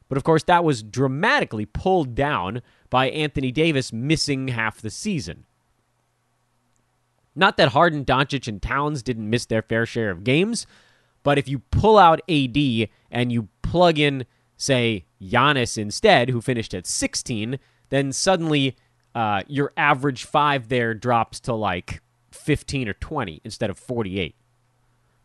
But 0.07 0.17
of 0.17 0.23
course, 0.23 0.43
that 0.43 0.63
was 0.63 0.81
dramatically 0.81 1.65
pulled 1.65 2.15
down 2.15 2.61
by 2.89 3.09
Anthony 3.09 3.51
Davis 3.51 3.93
missing 3.93 4.47
half 4.49 4.81
the 4.81 4.89
season. 4.89 5.45
Not 7.35 7.57
that 7.57 7.69
Harden, 7.69 8.03
Doncic, 8.03 8.47
and 8.47 8.61
Towns 8.61 9.03
didn't 9.03 9.29
miss 9.29 9.45
their 9.45 9.61
fair 9.61 9.85
share 9.85 10.09
of 10.09 10.23
games, 10.23 10.65
but 11.23 11.37
if 11.37 11.47
you 11.47 11.59
pull 11.71 11.97
out 11.97 12.21
AD 12.27 12.89
and 13.11 13.31
you 13.31 13.47
plug 13.61 13.99
in, 13.99 14.25
say, 14.57 15.05
Giannis 15.21 15.77
instead, 15.77 16.29
who 16.29 16.41
finished 16.41 16.73
at 16.73 16.87
16, 16.87 17.59
then 17.89 18.11
suddenly 18.11 18.75
uh, 19.13 19.43
your 19.47 19.71
average 19.77 20.25
five 20.25 20.69
there 20.69 20.93
drops 20.93 21.39
to 21.41 21.53
like 21.53 22.01
15 22.31 22.89
or 22.89 22.93
20 22.93 23.41
instead 23.43 23.69
of 23.69 23.77
48. 23.77 24.35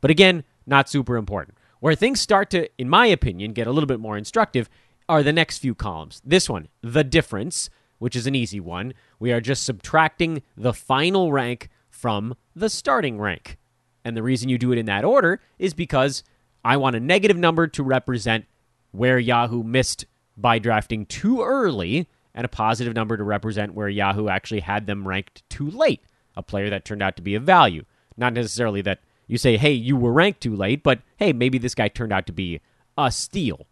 But 0.01 0.11
again, 0.11 0.45
not 0.67 0.89
super 0.89 1.17
important. 1.17 1.57
Where 1.81 1.95
things 1.95 2.21
start 2.21 2.51
to, 2.51 2.69
in 2.79 2.89
my 2.89 3.07
opinion, 3.07 3.53
get 3.53 3.67
a 3.67 3.73
little 3.73 3.87
bit 3.87 4.01
more 4.01 4.17
instructive 4.17 4.69
are 5.09 5.23
the 5.23 5.33
next 5.33 5.59
few 5.59 5.75
columns. 5.75 6.23
This 6.25 6.49
one, 6.49 6.69
the 6.83 7.05
difference, 7.05 7.69
which 7.99 8.17
is 8.17 8.27
an 8.27 8.35
easy 8.35 8.61
one. 8.61 8.95
We 9.19 9.33
are 9.33 9.41
just 9.41 9.65
subtracting 9.65 10.43
the 10.57 10.73
final 10.73 11.33
rank 11.33 11.69
from 11.91 12.35
the 12.55 12.71
starting 12.71 13.21
rank. 13.21 13.59
And 14.05 14.17
the 14.17 14.23
reason 14.23 14.49
you 14.49 14.59
do 14.59 14.73
it 14.73 14.79
in 14.79 14.87
that 14.87 15.05
order 15.05 15.41
is 15.59 15.75
because 15.75 16.23
I 16.65 16.77
want 16.77 16.97
a 16.97 17.01
negative 17.01 17.37
number 17.37 17.67
to 17.67 17.83
represent 17.83 18.47
where 18.93 19.19
Yahoo 19.19 19.63
missed 19.63 20.07
by 20.37 20.59
drafting 20.59 21.07
too 21.07 21.43
early, 21.43 22.09
and 22.35 22.45
a 22.45 22.49
positive 22.49 22.95
number 22.95 23.17
to 23.17 23.25
represent 23.25 23.75
where 23.75 23.89
Yahoo 23.89 24.29
actually 24.29 24.61
had 24.61 24.87
them 24.87 25.07
ranked 25.07 25.49
too 25.49 25.71
late, 25.71 26.03
a 26.37 26.43
player 26.43 26.71
that 26.71 26.85
turned 26.85 27.03
out 27.03 27.17
to 27.17 27.23
be 27.23 27.35
of 27.35 27.43
value. 27.43 27.85
Not 28.17 28.33
necessarily 28.33 28.83
that 28.83 29.01
you 29.27 29.39
say, 29.39 29.57
hey, 29.57 29.73
you 29.73 29.97
were 29.97 30.13
ranked 30.13 30.41
too 30.41 30.55
late, 30.55 30.83
but 30.83 31.01
hey, 31.17 31.33
maybe 31.33 31.59
this 31.59 31.75
guy 31.75 31.89
turned 31.89 32.13
out 32.13 32.27
to 32.27 32.33
be 32.33 32.61
a 32.97 33.11
steal. 33.11 33.67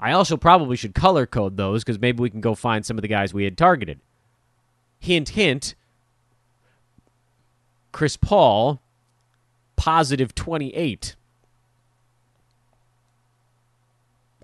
I 0.00 0.12
also 0.12 0.36
probably 0.36 0.76
should 0.76 0.94
color 0.94 1.26
code 1.26 1.56
those 1.56 1.84
because 1.84 2.00
maybe 2.00 2.20
we 2.20 2.30
can 2.30 2.40
go 2.40 2.54
find 2.54 2.84
some 2.84 2.98
of 2.98 3.02
the 3.02 3.08
guys 3.08 3.32
we 3.32 3.44
had 3.44 3.56
targeted. 3.56 4.00
Hint, 4.98 5.30
hint. 5.30 5.74
Chris 7.92 8.16
Paul, 8.16 8.80
positive 9.76 10.34
28. 10.34 11.14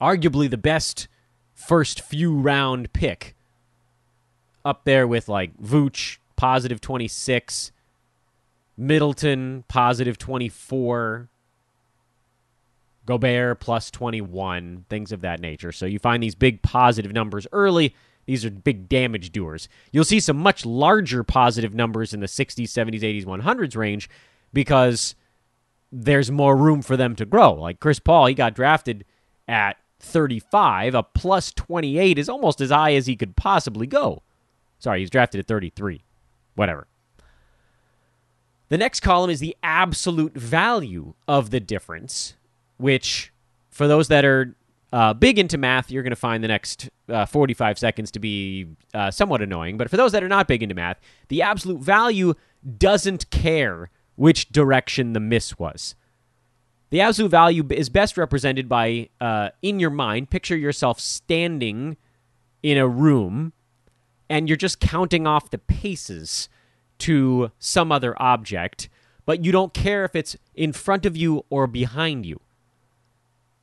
Arguably 0.00 0.48
the 0.48 0.56
best 0.56 1.08
first 1.54 2.02
few 2.02 2.34
round 2.34 2.92
pick. 2.92 3.34
Up 4.64 4.84
there 4.84 5.08
with 5.08 5.28
like 5.28 5.58
Vooch, 5.60 6.18
positive 6.38 6.80
26. 6.80 7.72
Middleton, 8.78 9.64
positive 9.68 10.16
24. 10.16 11.28
Gobert, 13.04 13.60
plus 13.60 13.90
21. 13.90 14.86
Things 14.88 15.12
of 15.12 15.20
that 15.20 15.40
nature. 15.40 15.72
So 15.72 15.84
you 15.84 15.98
find 15.98 16.22
these 16.22 16.34
big 16.34 16.62
positive 16.62 17.12
numbers 17.12 17.46
early. 17.52 17.94
These 18.26 18.44
are 18.44 18.50
big 18.50 18.88
damage 18.88 19.32
doers. 19.32 19.68
You'll 19.90 20.04
see 20.04 20.20
some 20.20 20.36
much 20.36 20.64
larger 20.64 21.24
positive 21.24 21.74
numbers 21.74 22.14
in 22.14 22.20
the 22.20 22.26
60s, 22.26 22.64
70s, 22.64 23.00
80s, 23.00 23.24
100s 23.24 23.76
range 23.76 24.08
because 24.52 25.14
there's 25.90 26.30
more 26.30 26.56
room 26.56 26.82
for 26.82 26.96
them 26.96 27.16
to 27.16 27.24
grow. 27.24 27.54
Like 27.54 27.80
Chris 27.80 27.98
Paul, 27.98 28.26
he 28.26 28.34
got 28.34 28.54
drafted 28.54 29.04
at 29.48 29.78
35. 30.00 30.94
A 30.94 31.02
plus 31.02 31.52
28 31.52 32.18
is 32.18 32.28
almost 32.28 32.60
as 32.60 32.70
high 32.70 32.94
as 32.94 33.06
he 33.06 33.16
could 33.16 33.34
possibly 33.34 33.86
go. 33.86 34.22
Sorry, 34.78 35.00
he's 35.00 35.10
drafted 35.10 35.40
at 35.40 35.48
33. 35.48 36.04
Whatever. 36.58 36.88
The 38.68 38.76
next 38.76 38.98
column 39.00 39.30
is 39.30 39.38
the 39.38 39.56
absolute 39.62 40.34
value 40.34 41.14
of 41.28 41.50
the 41.50 41.60
difference, 41.60 42.34
which, 42.78 43.32
for 43.70 43.86
those 43.86 44.08
that 44.08 44.24
are 44.24 44.56
uh, 44.92 45.14
big 45.14 45.38
into 45.38 45.56
math, 45.56 45.88
you're 45.88 46.02
going 46.02 46.10
to 46.10 46.16
find 46.16 46.42
the 46.42 46.48
next 46.48 46.90
uh, 47.08 47.26
45 47.26 47.78
seconds 47.78 48.10
to 48.10 48.18
be 48.18 48.66
uh, 48.92 49.12
somewhat 49.12 49.40
annoying. 49.40 49.76
But 49.76 49.88
for 49.88 49.96
those 49.96 50.10
that 50.10 50.24
are 50.24 50.28
not 50.28 50.48
big 50.48 50.60
into 50.60 50.74
math, 50.74 50.98
the 51.28 51.42
absolute 51.42 51.80
value 51.80 52.34
doesn't 52.76 53.30
care 53.30 53.90
which 54.16 54.50
direction 54.50 55.12
the 55.12 55.20
miss 55.20 55.60
was. 55.60 55.94
The 56.90 57.00
absolute 57.02 57.30
value 57.30 57.64
is 57.70 57.88
best 57.88 58.16
represented 58.18 58.68
by, 58.68 59.10
uh, 59.20 59.50
in 59.62 59.78
your 59.78 59.90
mind, 59.90 60.30
picture 60.30 60.56
yourself 60.56 60.98
standing 60.98 61.96
in 62.64 62.78
a 62.78 62.88
room 62.88 63.52
and 64.28 64.48
you're 64.48 64.56
just 64.56 64.80
counting 64.80 65.26
off 65.26 65.50
the 65.50 65.58
paces 65.58 66.48
to 66.98 67.52
some 67.58 67.92
other 67.92 68.20
object, 68.20 68.88
but 69.24 69.44
you 69.44 69.52
don't 69.52 69.74
care 69.74 70.04
if 70.04 70.16
it's 70.16 70.36
in 70.54 70.72
front 70.72 71.06
of 71.06 71.16
you 71.16 71.44
or 71.50 71.66
behind 71.66 72.26
you. 72.26 72.40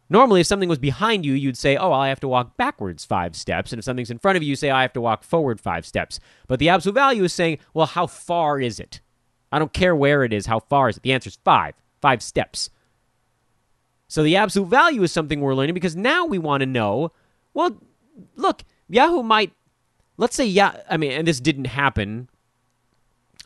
Normally, 0.09 0.41
if 0.41 0.47
something 0.47 0.69
was 0.69 0.77
behind 0.77 1.25
you, 1.25 1.33
you'd 1.33 1.57
say, 1.57 1.75
Oh, 1.77 1.91
I 1.91 2.09
have 2.09 2.19
to 2.19 2.27
walk 2.27 2.57
backwards 2.57 3.03
five 3.03 3.35
steps. 3.35 3.71
And 3.71 3.79
if 3.79 3.85
something's 3.85 4.11
in 4.11 4.19
front 4.19 4.37
of 4.37 4.43
you, 4.43 4.49
you 4.49 4.55
say, 4.55 4.69
I 4.69 4.83
have 4.83 4.93
to 4.93 5.01
walk 5.01 5.23
forward 5.23 5.59
five 5.59 5.85
steps. 5.85 6.19
But 6.47 6.59
the 6.59 6.69
absolute 6.69 6.93
value 6.93 7.23
is 7.23 7.33
saying, 7.33 7.57
Well, 7.73 7.87
how 7.87 8.05
far 8.05 8.59
is 8.59 8.79
it? 8.79 9.01
I 9.51 9.59
don't 9.59 9.73
care 9.73 9.95
where 9.95 10.23
it 10.23 10.33
is, 10.33 10.45
how 10.45 10.59
far 10.59 10.89
is 10.89 10.97
it? 10.97 11.03
The 11.03 11.13
answer 11.13 11.29
is 11.29 11.39
five, 11.43 11.73
five 12.01 12.21
steps. 12.21 12.69
So 14.07 14.21
the 14.21 14.35
absolute 14.35 14.67
value 14.67 15.01
is 15.01 15.11
something 15.11 15.41
we're 15.41 15.55
learning 15.55 15.73
because 15.73 15.95
now 15.95 16.25
we 16.25 16.37
want 16.37 16.61
to 16.61 16.67
know, 16.67 17.11
well, 17.53 17.81
look, 18.35 18.63
Yahoo 18.87 19.23
might, 19.23 19.53
let's 20.17 20.35
say, 20.35 20.45
yeah, 20.45 20.77
I 20.89 20.97
mean, 20.97 21.11
and 21.11 21.27
this 21.27 21.39
didn't 21.39 21.65
happen. 21.65 22.29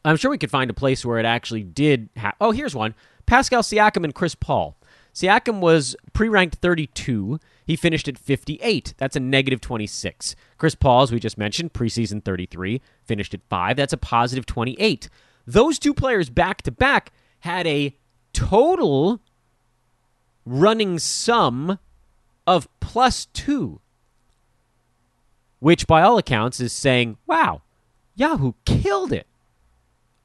I'm 0.05 0.17
sure 0.17 0.31
we 0.31 0.37
could 0.37 0.51
find 0.51 0.69
a 0.69 0.73
place 0.73 1.05
where 1.05 1.19
it 1.19 1.25
actually 1.25 1.63
did. 1.63 2.09
Oh, 2.39 2.51
here's 2.51 2.75
one 2.75 2.95
Pascal 3.25 3.61
Siakam 3.61 4.03
and 4.03 4.15
Chris 4.15 4.35
Paul. 4.35 4.77
Siakam 5.13 5.59
was 5.59 5.95
pre 6.13 6.29
ranked 6.29 6.55
32. 6.55 7.39
He 7.65 7.75
finished 7.75 8.07
at 8.07 8.17
58. 8.17 8.93
That's 8.97 9.15
a 9.15 9.19
negative 9.19 9.61
26. 9.61 10.35
Chris 10.57 10.75
Paul, 10.75 11.03
as 11.03 11.11
we 11.11 11.19
just 11.19 11.37
mentioned, 11.37 11.73
preseason 11.73 12.23
33, 12.23 12.81
finished 13.03 13.33
at 13.33 13.41
5. 13.49 13.75
That's 13.75 13.93
a 13.93 13.97
positive 13.97 14.45
28. 14.45 15.09
Those 15.45 15.79
two 15.79 15.93
players 15.93 16.29
back 16.29 16.61
to 16.63 16.71
back 16.71 17.11
had 17.41 17.67
a 17.67 17.95
total 18.33 19.21
running 20.45 20.99
sum 20.99 21.79
of 22.47 22.67
plus 22.79 23.25
2, 23.27 23.79
which 25.59 25.87
by 25.87 26.01
all 26.01 26.17
accounts 26.17 26.59
is 26.59 26.73
saying, 26.73 27.17
wow, 27.27 27.61
Yahoo 28.15 28.53
killed 28.65 29.13
it. 29.13 29.27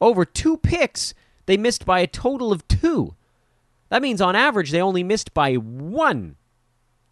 Over 0.01 0.25
two 0.25 0.57
picks, 0.57 1.15
they 1.47 1.57
missed 1.57 1.85
by 1.85 2.01
a 2.01 2.07
total 2.07 2.53
of 2.53 2.67
two. 2.69 3.15
That 3.89 4.03
means 4.03 4.21
on 4.21 4.37
average, 4.37 4.71
they 4.71 4.81
only 4.81 5.03
missed 5.03 5.35
by 5.35 5.55
one 5.55 6.37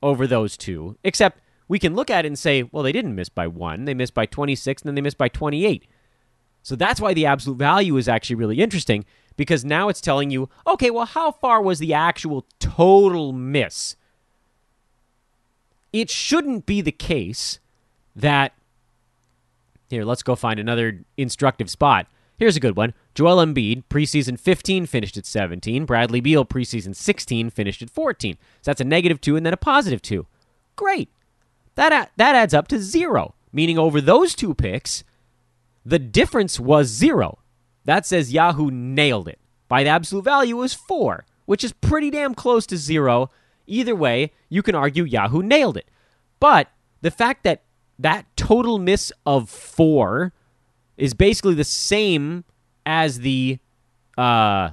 over 0.03 0.27
those 0.27 0.57
two, 0.57 0.97
except 1.05 1.41
we 1.69 1.79
can 1.79 1.95
look 1.95 2.11
at 2.11 2.25
it 2.25 2.29
and 2.29 2.39
say, 2.39 2.65
well, 2.65 2.83
they 2.83 2.93
didn't 2.93 3.15
miss 3.15 3.29
by 3.29 3.47
one. 3.47 3.85
They 3.85 3.95
missed 3.95 4.15
by 4.15 4.27
26, 4.27 4.83
and 4.83 4.89
then 4.89 4.95
they 4.95 5.01
missed 5.01 5.19
by 5.19 5.29
28. 5.29 5.87
So 6.63 6.77
that's 6.77 7.01
why 7.01 7.15
the 7.15 7.27
absolute 7.27 7.59
value 7.59 7.97
is 7.97 8.09
actually 8.09 8.37
really 8.37 8.61
interesting 8.61 9.05
because 9.37 9.65
now 9.65 9.89
it's 9.89 10.01
telling 10.01 10.31
you, 10.31 10.49
okay, 10.67 10.91
well, 10.91 11.07
how 11.07 11.33
far 11.33 11.63
was 11.63 11.79
the 11.79 11.95
actual 11.95 12.47
total 12.59 13.33
miss? 13.33 13.97
It 15.93 16.11
shouldn't 16.11 16.67
be 16.67 16.81
the 16.81 16.93
case 16.93 17.59
that. 18.17 18.53
Here, 19.89 20.05
let's 20.05 20.23
go 20.23 20.35
find 20.35 20.59
another 20.59 21.05
instructive 21.17 21.69
spot. 21.69 22.07
Here's 22.39 22.57
a 22.57 22.61
good 22.61 22.77
one. 22.77 22.95
Joel 23.15 23.45
Embiid, 23.45 23.85
preseason 23.91 24.41
15, 24.41 24.87
finished 24.87 25.17
at 25.17 25.27
17. 25.27 25.85
Bradley 25.85 26.21
Beal, 26.21 26.45
preseason 26.45 26.97
16, 26.97 27.51
finished 27.51 27.83
at 27.83 27.91
14. 27.91 28.35
So 28.35 28.71
that's 28.71 28.81
a 28.81 28.85
negative 28.85 29.21
2 29.21 29.37
and 29.37 29.45
then 29.45 29.53
a 29.53 29.59
positive 29.59 30.03
2. 30.03 30.27
Great. 30.75 31.09
That, 31.75 32.11
that 32.17 32.35
adds 32.35 32.55
up 32.55 32.69
to 32.69 32.79
zero, 32.79 33.35
meaning 33.53 33.79
over 33.79 34.01
those 34.01 34.35
two 34.35 34.55
picks, 34.55 35.05
the 35.85 35.99
difference 35.99 36.59
was 36.59 36.89
zero. 36.89 37.39
That 37.85 38.07
says 38.07 38.33
Yahoo 38.33 38.71
nailed 38.71 39.29
it. 39.29 39.39
By 39.69 39.85
the 39.85 39.91
absolute 39.91 40.25
value, 40.25 40.57
was 40.57 40.75
four, 40.75 41.25
which 41.47 41.65
is 41.65 41.73
pretty 41.73 42.11
damn 42.11 42.35
close 42.35 42.67
to 42.67 42.77
zero. 42.77 43.31
Either 43.67 43.95
way, 43.95 44.33
you 44.49 44.63
can 44.63 44.75
argue 44.75 45.05
Yahoo 45.05 45.43
nailed 45.43 45.77
it. 45.77 45.89
But 46.41 46.69
the 47.01 47.11
fact 47.11 47.43
that 47.45 47.63
that 48.03 48.27
total 48.37 48.79
miss 48.79 49.13
of 49.27 49.49
four 49.49 50.33
is 50.97 51.15
basically 51.15 51.55
the 51.55 51.65
same 51.65 52.45
as 52.85 53.21
the 53.21 53.59
uh 54.19 54.71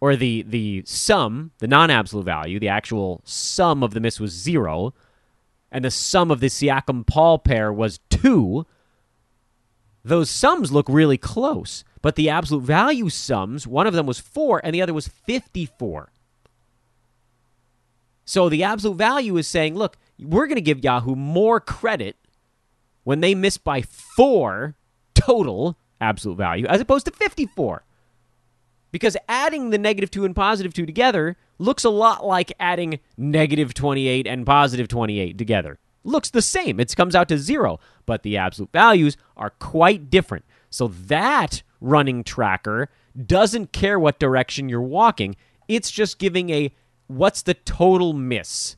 or 0.00 0.16
the 0.16 0.42
the 0.42 0.82
sum, 0.86 1.50
the 1.58 1.68
non-absolute 1.68 2.24
value, 2.24 2.58
the 2.58 2.68
actual 2.68 3.20
sum 3.24 3.82
of 3.82 3.92
the 3.92 4.00
miss 4.00 4.18
was 4.18 4.32
zero, 4.32 4.94
and 5.70 5.84
the 5.84 5.90
sum 5.90 6.30
of 6.30 6.40
the 6.40 6.46
Siakam 6.46 7.06
Paul 7.06 7.38
pair 7.38 7.72
was 7.72 8.00
two 8.08 8.66
those 10.04 10.30
sums 10.30 10.72
look 10.72 10.86
really 10.88 11.18
close, 11.18 11.84
but 12.00 12.16
the 12.16 12.30
absolute 12.30 12.62
value 12.62 13.08
sums, 13.08 13.66
one 13.66 13.86
of 13.86 13.94
them 13.94 14.06
was 14.06 14.18
4 14.18 14.60
and 14.64 14.74
the 14.74 14.82
other 14.82 14.94
was 14.94 15.08
54. 15.08 16.10
So 18.24 18.48
the 18.48 18.62
absolute 18.62 18.96
value 18.96 19.36
is 19.36 19.46
saying, 19.46 19.74
look, 19.74 19.98
we're 20.18 20.46
going 20.46 20.56
to 20.56 20.62
give 20.62 20.84
Yahoo 20.84 21.16
more 21.16 21.60
credit 21.60 22.16
when 23.04 23.20
they 23.20 23.34
miss 23.34 23.56
by 23.58 23.82
4 23.82 24.74
total 25.14 25.76
absolute 26.00 26.36
value 26.36 26.66
as 26.66 26.80
opposed 26.80 27.06
to 27.06 27.12
54. 27.12 27.84
Because 28.92 29.16
adding 29.28 29.70
the 29.70 29.78
negative 29.78 30.10
2 30.10 30.24
and 30.24 30.34
positive 30.34 30.74
2 30.74 30.84
together 30.86 31.36
looks 31.58 31.84
a 31.84 31.90
lot 31.90 32.26
like 32.26 32.52
adding 32.58 32.98
negative 33.16 33.74
28 33.74 34.26
and 34.26 34.46
positive 34.46 34.88
28 34.88 35.38
together 35.38 35.78
looks 36.04 36.30
the 36.30 36.42
same. 36.42 36.80
It 36.80 36.94
comes 36.96 37.14
out 37.14 37.28
to 37.28 37.38
zero, 37.38 37.78
but 38.06 38.22
the 38.22 38.36
absolute 38.36 38.72
values 38.72 39.16
are 39.36 39.50
quite 39.50 40.10
different. 40.10 40.44
So 40.70 40.88
that 40.88 41.62
running 41.80 42.24
tracker 42.24 42.88
doesn't 43.26 43.72
care 43.72 43.98
what 43.98 44.18
direction 44.18 44.68
you're 44.68 44.80
walking. 44.80 45.36
It's 45.68 45.90
just 45.90 46.18
giving 46.18 46.50
a 46.50 46.72
what's 47.06 47.42
the 47.42 47.54
total 47.54 48.12
miss. 48.12 48.76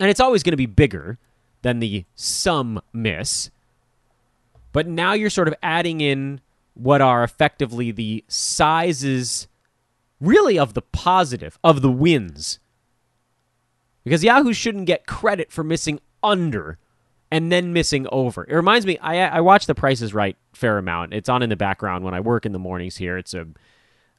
And 0.00 0.10
it's 0.10 0.20
always 0.20 0.42
going 0.42 0.52
to 0.52 0.56
be 0.56 0.66
bigger 0.66 1.18
than 1.66 1.80
the 1.80 2.04
sum 2.14 2.80
miss. 2.92 3.50
But 4.72 4.86
now 4.86 5.14
you're 5.14 5.30
sort 5.30 5.48
of 5.48 5.54
adding 5.64 6.00
in 6.00 6.40
what 6.74 7.00
are 7.00 7.24
effectively 7.24 7.90
the 7.90 8.22
sizes 8.28 9.48
really 10.20 10.60
of 10.60 10.74
the 10.74 10.82
positive, 10.82 11.58
of 11.64 11.82
the 11.82 11.90
wins. 11.90 12.60
Because 14.04 14.22
Yahoo 14.22 14.52
shouldn't 14.52 14.86
get 14.86 15.08
credit 15.08 15.50
for 15.50 15.64
missing 15.64 15.98
under 16.22 16.78
and 17.32 17.50
then 17.50 17.72
missing 17.72 18.06
over. 18.12 18.44
It 18.44 18.54
reminds 18.54 18.86
me, 18.86 18.96
I, 18.98 19.26
I 19.26 19.40
watch 19.40 19.66
The 19.66 19.74
Price 19.74 20.00
is 20.02 20.14
Right 20.14 20.36
fair 20.52 20.78
amount. 20.78 21.14
It's 21.14 21.28
on 21.28 21.42
in 21.42 21.50
the 21.50 21.56
background 21.56 22.04
when 22.04 22.14
I 22.14 22.20
work 22.20 22.46
in 22.46 22.52
the 22.52 22.60
mornings 22.60 22.96
here. 22.96 23.18
It's 23.18 23.34
a 23.34 23.48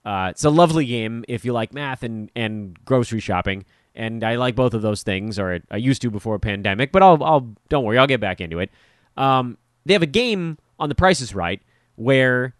uh, 0.04 0.28
it's 0.32 0.44
a 0.44 0.50
lovely 0.50 0.86
game 0.86 1.24
if 1.30 1.46
you 1.46 1.54
like 1.54 1.74
math 1.74 2.04
and, 2.04 2.30
and 2.36 2.78
grocery 2.84 3.22
shopping. 3.22 3.64
And 3.98 4.24
I 4.24 4.36
like 4.36 4.56
both 4.56 4.74
of 4.74 4.82
those 4.82 5.04
things, 5.04 5.38
or 5.38 5.60
I 5.70 5.78
used 5.78 6.02
to 6.04 6.12
before 6.12 6.36
a 6.36 6.40
pandemic. 6.40 6.92
But 6.94 7.04
I'll, 7.04 7.22
I'll 7.24 7.50
don't 7.68 7.84
worry, 7.84 7.98
I'll 7.98 8.08
get 8.08 8.22
back 8.22 8.40
into 8.40 8.60
it. 8.60 8.70
Um, 9.18 9.58
they 9.86 9.94
have 9.94 10.04
a 10.04 10.06
game 10.06 10.60
on 10.80 10.88
The 10.88 10.96
Price 10.96 11.20
is 11.20 11.34
Right 11.34 11.62
where 11.96 12.54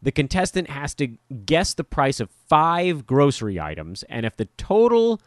the 0.00 0.10
contestant 0.12 0.70
has 0.70 0.94
to 0.94 1.08
guess 1.44 1.74
the 1.74 1.84
price 1.84 2.20
of 2.20 2.30
five 2.30 3.06
grocery 3.06 3.60
items, 3.60 4.02
and 4.04 4.24
if 4.24 4.36
the 4.36 4.46
total 4.56 5.20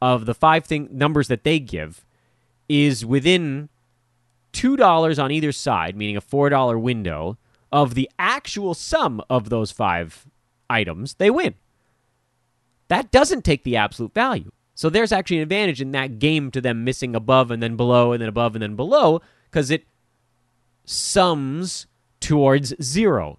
of 0.00 0.26
the 0.26 0.34
five 0.34 0.64
thing 0.64 0.88
numbers 0.90 1.28
that 1.28 1.44
they 1.44 1.58
give 1.58 2.04
is 2.68 3.04
within 3.04 3.68
two 4.52 4.76
dollars 4.76 5.18
on 5.18 5.30
either 5.30 5.52
side, 5.52 5.96
meaning 5.96 6.16
a 6.16 6.20
four 6.20 6.48
dollar 6.48 6.78
window 6.78 7.36
of 7.70 7.94
the 7.94 8.08
actual 8.18 8.74
sum 8.74 9.22
of 9.28 9.48
those 9.48 9.70
five 9.70 10.26
items, 10.70 11.14
they 11.14 11.30
win. 11.30 11.54
That 12.88 13.10
doesn't 13.10 13.44
take 13.44 13.64
the 13.64 13.76
absolute 13.76 14.14
value. 14.14 14.52
So 14.74 14.88
there's 14.88 15.12
actually 15.12 15.38
an 15.38 15.42
advantage 15.42 15.80
in 15.80 15.92
that 15.92 16.18
game 16.18 16.50
to 16.52 16.60
them 16.60 16.84
missing 16.84 17.14
above 17.14 17.50
and 17.50 17.62
then 17.62 17.76
below 17.76 18.12
and 18.12 18.20
then 18.20 18.28
above 18.28 18.54
and 18.54 18.62
then 18.62 18.76
below 18.76 19.20
because 19.50 19.70
it 19.70 19.84
sums 20.84 21.86
towards 22.20 22.74
zero. 22.82 23.38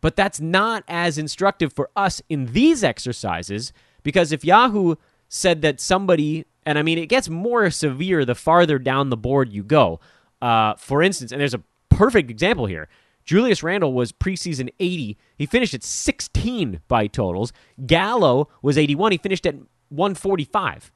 But 0.00 0.16
that's 0.16 0.40
not 0.40 0.82
as 0.88 1.16
instructive 1.16 1.72
for 1.72 1.90
us 1.94 2.20
in 2.28 2.52
these 2.52 2.82
exercises 2.82 3.72
because 4.02 4.32
if 4.32 4.44
Yahoo 4.44 4.96
said 5.28 5.62
that 5.62 5.80
somebody, 5.80 6.44
and 6.66 6.78
I 6.78 6.82
mean, 6.82 6.98
it 6.98 7.06
gets 7.06 7.28
more 7.28 7.70
severe 7.70 8.24
the 8.24 8.34
farther 8.34 8.78
down 8.78 9.10
the 9.10 9.16
board 9.16 9.52
you 9.52 9.62
go. 9.62 10.00
Uh, 10.42 10.74
for 10.74 11.02
instance, 11.02 11.30
and 11.30 11.40
there's 11.40 11.54
a 11.54 11.62
perfect 11.88 12.30
example 12.30 12.66
here. 12.66 12.88
Julius 13.24 13.62
Randle 13.62 13.92
was 13.92 14.12
preseason 14.12 14.70
80. 14.80 15.16
He 15.38 15.46
finished 15.46 15.74
at 15.74 15.84
16 15.84 16.80
by 16.88 17.06
totals. 17.06 17.52
Gallo 17.86 18.48
was 18.60 18.76
81. 18.76 19.12
He 19.12 19.18
finished 19.18 19.46
at 19.46 19.54
145. 19.92 20.90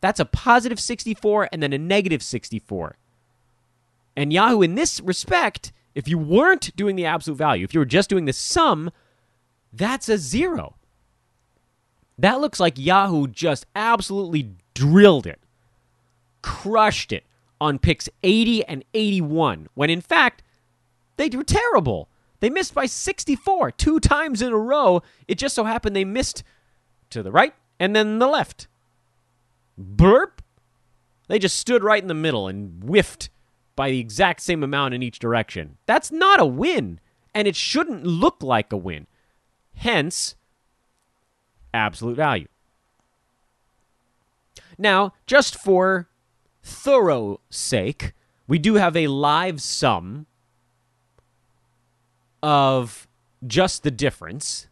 That's 0.00 0.20
a 0.20 0.24
positive 0.24 0.78
64 0.78 1.48
and 1.52 1.62
then 1.62 1.72
a 1.72 1.78
negative 1.78 2.22
64. 2.22 2.96
And 4.16 4.32
Yahoo, 4.32 4.62
in 4.62 4.74
this 4.74 5.00
respect, 5.00 5.72
if 5.94 6.08
you 6.08 6.18
weren't 6.18 6.74
doing 6.76 6.96
the 6.96 7.06
absolute 7.06 7.36
value, 7.36 7.64
if 7.64 7.72
you 7.72 7.80
were 7.80 7.86
just 7.86 8.10
doing 8.10 8.24
the 8.24 8.32
sum, 8.32 8.90
that's 9.72 10.08
a 10.08 10.18
zero. 10.18 10.76
That 12.18 12.40
looks 12.40 12.60
like 12.60 12.74
Yahoo 12.76 13.26
just 13.26 13.66
absolutely 13.74 14.50
drilled 14.74 15.26
it, 15.26 15.40
crushed 16.42 17.12
it 17.12 17.24
on 17.60 17.78
picks 17.78 18.08
80 18.22 18.64
and 18.66 18.84
81, 18.94 19.68
when 19.74 19.90
in 19.90 20.00
fact, 20.00 20.42
they 21.16 21.28
were 21.28 21.44
terrible. 21.44 22.08
They 22.40 22.50
missed 22.50 22.74
by 22.74 22.86
64 22.86 23.70
two 23.72 24.00
times 24.00 24.42
in 24.42 24.52
a 24.52 24.58
row. 24.58 25.02
It 25.26 25.38
just 25.38 25.54
so 25.54 25.64
happened 25.64 25.96
they 25.96 26.04
missed 26.04 26.42
to 27.10 27.22
the 27.22 27.32
right 27.32 27.54
and 27.78 27.94
then 27.94 28.18
the 28.18 28.26
left. 28.26 28.68
Burp. 29.76 30.42
They 31.28 31.38
just 31.38 31.58
stood 31.58 31.82
right 31.82 32.02
in 32.02 32.08
the 32.08 32.14
middle 32.14 32.48
and 32.48 32.82
whiffed 32.84 33.30
by 33.76 33.90
the 33.90 33.98
exact 33.98 34.40
same 34.40 34.62
amount 34.62 34.94
in 34.94 35.02
each 35.02 35.18
direction. 35.18 35.78
That's 35.86 36.12
not 36.12 36.40
a 36.40 36.46
win, 36.46 37.00
and 37.34 37.48
it 37.48 37.56
shouldn't 37.56 38.04
look 38.04 38.42
like 38.42 38.72
a 38.72 38.76
win. 38.76 39.06
Hence, 39.74 40.36
absolute 41.72 42.16
value. 42.16 42.46
Now, 44.78 45.14
just 45.26 45.56
for 45.56 46.08
thorough 46.62 47.40
sake, 47.50 48.12
we 48.46 48.58
do 48.58 48.74
have 48.74 48.96
a 48.96 49.06
live 49.08 49.60
sum 49.60 50.26
of 52.42 53.08
just 53.46 53.82
the 53.82 53.90
difference. 53.90 54.68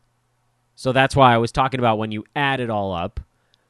So 0.83 0.90
that's 0.90 1.14
why 1.14 1.33
I 1.33 1.38
was 1.38 1.53
talking 1.53 1.79
about 1.79 1.99
when 1.99 2.11
you 2.11 2.25
add 2.35 2.59
it 2.59 2.68
all 2.68 2.92
up. 2.92 3.21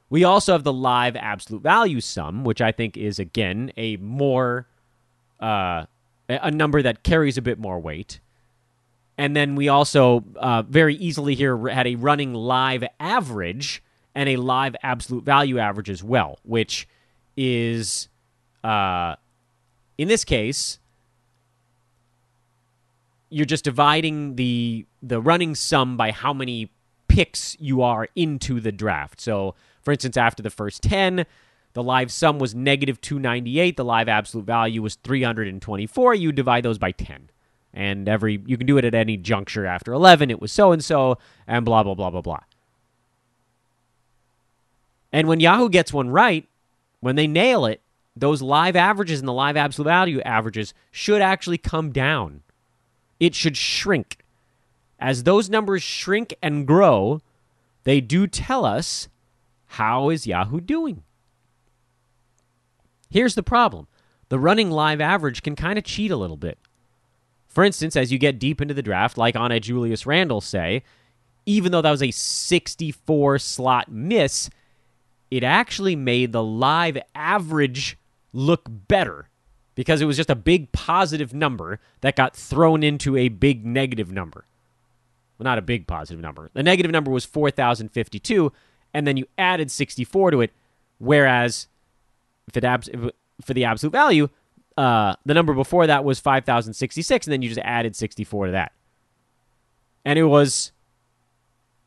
We 0.08 0.24
also 0.24 0.52
have 0.52 0.64
the 0.64 0.72
live 0.72 1.14
absolute 1.14 1.62
value 1.62 2.00
sum, 2.00 2.42
which 2.42 2.62
I 2.62 2.72
think 2.72 2.96
is, 2.96 3.18
again, 3.18 3.70
a 3.76 3.98
more 3.98 4.66
uh, 5.38 5.84
a 6.30 6.50
number 6.50 6.80
that 6.80 7.02
carries 7.02 7.36
a 7.36 7.42
bit 7.42 7.58
more 7.58 7.78
weight. 7.78 8.18
And 9.18 9.36
then 9.36 9.56
we 9.56 9.68
also 9.68 10.24
uh, 10.36 10.62
very 10.62 10.94
easily 10.94 11.34
here 11.34 11.68
had 11.68 11.86
a 11.86 11.96
running 11.96 12.32
live 12.32 12.82
average 12.98 13.82
and 14.14 14.30
a 14.30 14.36
live 14.36 14.74
absolute 14.82 15.22
value 15.22 15.58
average 15.58 15.90
as 15.90 16.02
well, 16.02 16.38
which 16.44 16.88
is, 17.36 18.08
uh, 18.64 19.16
in 19.98 20.08
this 20.08 20.24
case, 20.24 20.78
you're 23.28 23.44
just 23.44 23.64
dividing 23.64 24.36
the 24.36 24.86
the 25.02 25.20
running 25.20 25.54
sum 25.54 25.98
by 25.98 26.10
how 26.10 26.32
many 26.32 26.70
picks 27.12 27.58
you 27.60 27.82
are 27.82 28.08
into 28.16 28.58
the 28.58 28.72
draft. 28.72 29.20
So, 29.20 29.54
for 29.82 29.92
instance, 29.92 30.16
after 30.16 30.42
the 30.42 30.48
first 30.48 30.82
ten, 30.82 31.26
the 31.74 31.82
live 31.82 32.10
sum 32.10 32.38
was 32.38 32.54
negative 32.54 33.00
298. 33.02 33.76
The 33.76 33.84
live 33.84 34.08
absolute 34.08 34.46
value 34.46 34.80
was 34.80 34.94
324. 34.96 36.14
You 36.14 36.32
divide 36.32 36.64
those 36.64 36.78
by 36.78 36.92
10. 36.92 37.28
And 37.74 38.08
every 38.08 38.40
you 38.46 38.56
can 38.56 38.66
do 38.66 38.78
it 38.78 38.84
at 38.84 38.94
any 38.94 39.18
juncture 39.18 39.66
after 39.66 39.92
11. 39.92 40.30
It 40.30 40.40
was 40.40 40.52
so 40.52 40.72
and 40.72 40.82
so, 40.82 41.18
and 41.46 41.64
blah, 41.66 41.82
blah, 41.82 41.94
blah, 41.94 42.10
blah, 42.10 42.22
blah. 42.22 42.40
And 45.12 45.28
when 45.28 45.40
Yahoo 45.40 45.68
gets 45.68 45.92
one 45.92 46.08
right, 46.08 46.48
when 47.00 47.16
they 47.16 47.26
nail 47.26 47.66
it, 47.66 47.82
those 48.16 48.40
live 48.40 48.76
averages 48.76 49.20
and 49.20 49.28
the 49.28 49.32
live 49.32 49.56
absolute 49.58 49.88
value 49.88 50.20
averages 50.22 50.72
should 50.90 51.20
actually 51.20 51.58
come 51.58 51.92
down. 51.92 52.42
It 53.20 53.34
should 53.34 53.56
shrink. 53.56 54.21
As 55.02 55.24
those 55.24 55.50
numbers 55.50 55.82
shrink 55.82 56.32
and 56.40 56.64
grow, 56.64 57.20
they 57.82 58.00
do 58.00 58.28
tell 58.28 58.64
us 58.64 59.08
how 59.66 60.10
is 60.10 60.28
Yahoo 60.28 60.60
doing. 60.60 61.02
Here's 63.10 63.34
the 63.34 63.42
problem 63.42 63.88
the 64.28 64.38
running 64.38 64.70
live 64.70 65.00
average 65.00 65.42
can 65.42 65.56
kind 65.56 65.76
of 65.76 65.84
cheat 65.84 66.12
a 66.12 66.16
little 66.16 66.36
bit. 66.36 66.56
For 67.48 67.64
instance, 67.64 67.96
as 67.96 68.12
you 68.12 68.18
get 68.18 68.38
deep 68.38 68.62
into 68.62 68.74
the 68.74 68.82
draft, 68.82 69.18
like 69.18 69.34
on 69.34 69.50
a 69.50 69.58
Julius 69.58 70.06
Randle, 70.06 70.40
say, 70.40 70.84
even 71.46 71.72
though 71.72 71.82
that 71.82 71.90
was 71.90 72.02
a 72.02 72.12
64 72.12 73.40
slot 73.40 73.90
miss, 73.90 74.50
it 75.32 75.42
actually 75.42 75.96
made 75.96 76.30
the 76.30 76.44
live 76.44 76.96
average 77.16 77.98
look 78.32 78.62
better 78.68 79.28
because 79.74 80.00
it 80.00 80.06
was 80.06 80.16
just 80.16 80.30
a 80.30 80.36
big 80.36 80.70
positive 80.70 81.34
number 81.34 81.80
that 82.02 82.14
got 82.14 82.36
thrown 82.36 82.84
into 82.84 83.16
a 83.16 83.28
big 83.28 83.66
negative 83.66 84.12
number. 84.12 84.44
Well, 85.42 85.50
not 85.50 85.58
a 85.58 85.62
big 85.62 85.88
positive 85.88 86.20
number. 86.22 86.50
The 86.54 86.62
negative 86.62 86.92
number 86.92 87.10
was 87.10 87.24
4,052, 87.24 88.52
and 88.94 89.06
then 89.08 89.16
you 89.16 89.26
added 89.36 89.72
64 89.72 90.30
to 90.30 90.40
it, 90.42 90.52
whereas 90.98 91.66
if 92.46 92.56
it 92.56 92.62
abs- 92.62 92.88
for 93.40 93.52
the 93.52 93.64
absolute 93.64 93.90
value, 93.90 94.28
uh, 94.76 95.16
the 95.26 95.34
number 95.34 95.52
before 95.52 95.88
that 95.88 96.04
was 96.04 96.20
5,066, 96.20 97.26
and 97.26 97.32
then 97.32 97.42
you 97.42 97.48
just 97.48 97.60
added 97.64 97.96
64 97.96 98.46
to 98.46 98.52
that. 98.52 98.70
And 100.04 100.16
it 100.16 100.26
was 100.26 100.70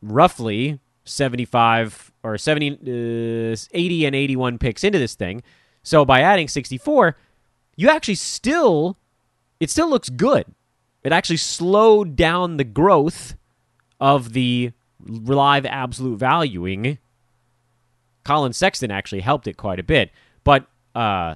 roughly 0.01 0.81
75 1.05 2.11
or 2.23 2.37
70, 2.37 3.53
uh, 3.53 3.55
80 3.71 4.05
and 4.05 4.15
81 4.17 4.57
picks 4.57 4.83
into 4.83 4.99
this 4.99 5.15
thing. 5.15 5.43
So 5.81 6.03
by 6.03 6.19
adding 6.19 6.49
64, 6.49 7.15
you 7.77 7.87
actually 7.87 8.15
still, 8.15 8.97
it 9.61 9.69
still 9.69 9.89
looks 9.89 10.09
good. 10.09 10.45
It 11.05 11.13
actually 11.13 11.37
slowed 11.37 12.15
down 12.15 12.57
the 12.57 12.63
growth 12.63 13.35
of 13.99 14.33
the 14.33 14.71
live 15.05 15.65
absolute 15.65 16.17
valuing. 16.17 16.97
Collin 18.23 18.53
Sexton 18.53 18.91
actually 18.91 19.21
helped 19.21 19.47
it 19.47 19.55
quite 19.57 19.79
a 19.79 19.83
bit 19.83 20.11
but 20.45 20.67
uh, 20.93 21.35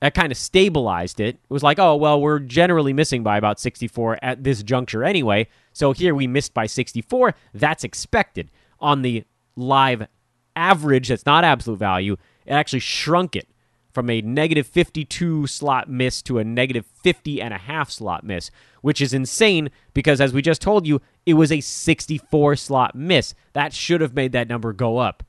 that 0.00 0.12
kind 0.12 0.30
of 0.30 0.36
stabilized 0.36 1.18
it. 1.20 1.36
It 1.36 1.40
was 1.48 1.62
like, 1.62 1.78
oh, 1.78 1.96
well, 1.96 2.20
we're 2.20 2.40
generally 2.40 2.92
missing 2.92 3.22
by 3.22 3.38
about 3.38 3.58
64 3.58 4.18
at 4.20 4.44
this 4.44 4.62
juncture 4.62 5.02
anyway. 5.02 5.48
So 5.72 5.92
here 5.92 6.14
we 6.14 6.26
missed 6.26 6.52
by 6.52 6.66
64. 6.66 7.34
That's 7.54 7.84
expected. 7.84 8.50
On 8.80 9.00
the 9.00 9.24
live 9.56 10.06
average, 10.54 11.08
that's 11.08 11.24
not 11.24 11.44
absolute 11.44 11.78
value, 11.78 12.16
it 12.44 12.52
actually 12.52 12.80
shrunk 12.80 13.34
it 13.34 13.48
from 13.96 14.10
a 14.10 14.20
negative 14.20 14.66
52 14.66 15.46
slot 15.46 15.88
miss 15.88 16.20
to 16.20 16.36
a 16.36 16.44
negative 16.44 16.84
50 17.02 17.40
and 17.40 17.54
a 17.54 17.56
half 17.56 17.90
slot 17.90 18.24
miss, 18.24 18.50
which 18.82 19.00
is 19.00 19.14
insane 19.14 19.70
because, 19.94 20.20
as 20.20 20.34
we 20.34 20.42
just 20.42 20.60
told 20.60 20.86
you, 20.86 21.00
it 21.24 21.32
was 21.32 21.50
a 21.50 21.62
64 21.62 22.56
slot 22.56 22.94
miss. 22.94 23.32
That 23.54 23.72
should 23.72 24.02
have 24.02 24.12
made 24.12 24.32
that 24.32 24.48
number 24.48 24.74
go 24.74 24.98
up. 24.98 25.22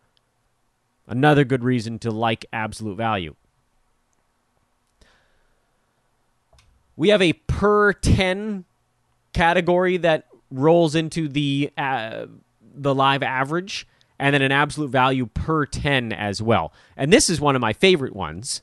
Another 1.08 1.46
good 1.46 1.64
reason 1.64 1.98
to 2.00 2.12
like 2.12 2.46
absolute 2.52 2.98
value. 2.98 3.36
We 6.98 7.08
have 7.08 7.22
a 7.22 7.32
per 7.32 7.94
10 7.94 8.66
category 9.32 9.96
that 9.96 10.28
rolls 10.52 10.94
into 10.94 11.30
the 11.30 11.72
uh, 11.78 12.26
the 12.76 12.94
live 12.94 13.24
average 13.24 13.88
and 14.20 14.34
then 14.34 14.42
an 14.42 14.52
absolute 14.52 14.90
value 14.90 15.28
per 15.28 15.66
10 15.66 16.12
as 16.12 16.42
well. 16.42 16.74
And 16.96 17.12
this 17.12 17.30
is 17.30 17.40
one 17.40 17.56
of 17.56 17.62
my 17.62 17.74
favorite 17.74 18.16
ones. 18.16 18.62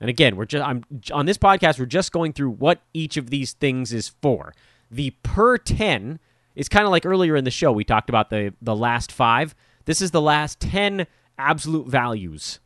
And 0.00 0.10
again, 0.10 0.36
we're 0.36 0.46
just 0.46 0.66
I'm 0.66 0.84
on 1.12 1.26
this 1.26 1.38
podcast 1.38 1.78
we're 1.78 1.86
just 1.86 2.12
going 2.12 2.32
through 2.32 2.50
what 2.50 2.80
each 2.92 3.16
of 3.16 3.30
these 3.30 3.52
things 3.52 3.92
is 3.92 4.08
for. 4.08 4.54
The 4.90 5.10
per 5.22 5.58
10 5.58 6.18
is 6.56 6.68
kind 6.68 6.84
of 6.84 6.90
like 6.90 7.06
earlier 7.06 7.36
in 7.36 7.44
the 7.44 7.50
show 7.50 7.72
we 7.72 7.84
talked 7.84 8.08
about 8.08 8.30
the 8.30 8.52
the 8.60 8.74
last 8.74 9.12
5. 9.12 9.54
This 9.84 10.00
is 10.00 10.10
the 10.10 10.20
last 10.20 10.58
10 10.60 11.06
absolute 11.38 11.88
values. 11.88 12.58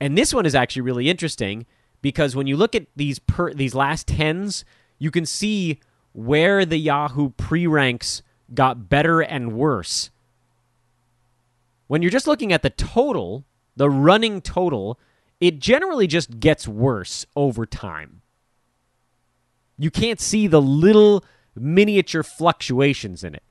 And 0.00 0.16
this 0.16 0.32
one 0.32 0.46
is 0.46 0.54
actually 0.54 0.82
really 0.82 1.08
interesting 1.08 1.66
because 2.02 2.36
when 2.36 2.46
you 2.46 2.56
look 2.56 2.74
at 2.74 2.86
these 2.96 3.18
per 3.18 3.52
these 3.52 3.74
last 3.74 4.08
tens, 4.08 4.64
you 4.98 5.10
can 5.10 5.26
see 5.26 5.80
where 6.12 6.64
the 6.64 6.78
Yahoo 6.78 7.30
pre-ranks 7.30 8.22
got 8.54 8.88
better 8.88 9.20
and 9.20 9.52
worse. 9.52 10.10
When 11.86 12.02
you're 12.02 12.10
just 12.10 12.26
looking 12.26 12.52
at 12.52 12.62
the 12.62 12.70
total, 12.70 13.44
the 13.76 13.90
running 13.90 14.40
total, 14.40 14.98
it 15.40 15.58
generally 15.58 16.06
just 16.06 16.40
gets 16.40 16.68
worse 16.68 17.26
over 17.36 17.64
time. 17.64 18.22
You 19.78 19.90
can't 19.90 20.20
see 20.20 20.46
the 20.46 20.60
little 20.60 21.24
miniature 21.54 22.22
fluctuations 22.22 23.22
in 23.22 23.34
it. 23.34 23.42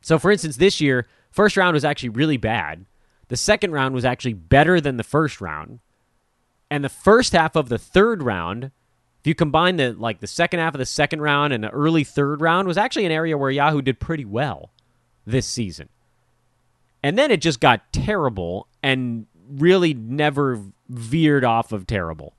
So, 0.00 0.18
for 0.18 0.32
instance, 0.32 0.56
this 0.56 0.80
year, 0.80 1.06
first 1.30 1.56
round 1.56 1.74
was 1.74 1.84
actually 1.84 2.08
really 2.10 2.36
bad. 2.36 2.86
The 3.28 3.36
second 3.36 3.72
round 3.72 3.94
was 3.94 4.04
actually 4.04 4.34
better 4.34 4.80
than 4.80 4.96
the 4.96 5.04
first 5.04 5.40
round. 5.40 5.78
And 6.70 6.84
the 6.84 6.88
first 6.88 7.32
half 7.32 7.54
of 7.54 7.68
the 7.68 7.78
third 7.78 8.22
round, 8.22 8.72
if 9.22 9.28
you 9.28 9.36
combine 9.36 9.76
the 9.76 9.92
like 9.92 10.18
the 10.18 10.26
second 10.26 10.58
half 10.58 10.74
of 10.74 10.80
the 10.80 10.86
second 10.86 11.20
round 11.20 11.52
and 11.52 11.62
the 11.62 11.70
early 11.70 12.02
third 12.02 12.40
round, 12.40 12.66
was 12.66 12.76
actually 12.76 13.06
an 13.06 13.12
area 13.12 13.38
where 13.38 13.52
Yahoo 13.52 13.80
did 13.80 14.00
pretty 14.00 14.24
well 14.24 14.70
this 15.24 15.46
season. 15.46 15.88
And 17.04 17.16
then 17.16 17.30
it 17.30 17.40
just 17.40 17.60
got 17.60 17.92
terrible 17.92 18.66
and 18.82 19.26
really 19.48 19.94
never 19.94 20.60
veered 20.88 21.44
off 21.44 21.70
of 21.70 21.86
terrible. 21.86 22.34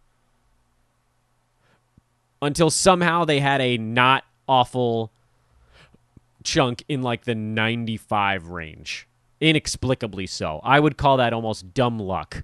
Until 2.41 2.69
somehow 2.69 3.23
they 3.23 3.39
had 3.39 3.61
a 3.61 3.77
not 3.77 4.25
awful 4.45 5.09
chunk 6.43 6.83
in 6.89 7.01
like 7.01 7.23
the 7.23 7.35
95 7.35 8.49
range. 8.49 9.07
Inexplicably 9.39 10.27
so. 10.27 10.59
I 10.65 10.81
would 10.81 10.97
call 10.97 11.15
that 11.15 11.31
almost 11.31 11.73
dumb 11.73 11.97
luck 11.97 12.43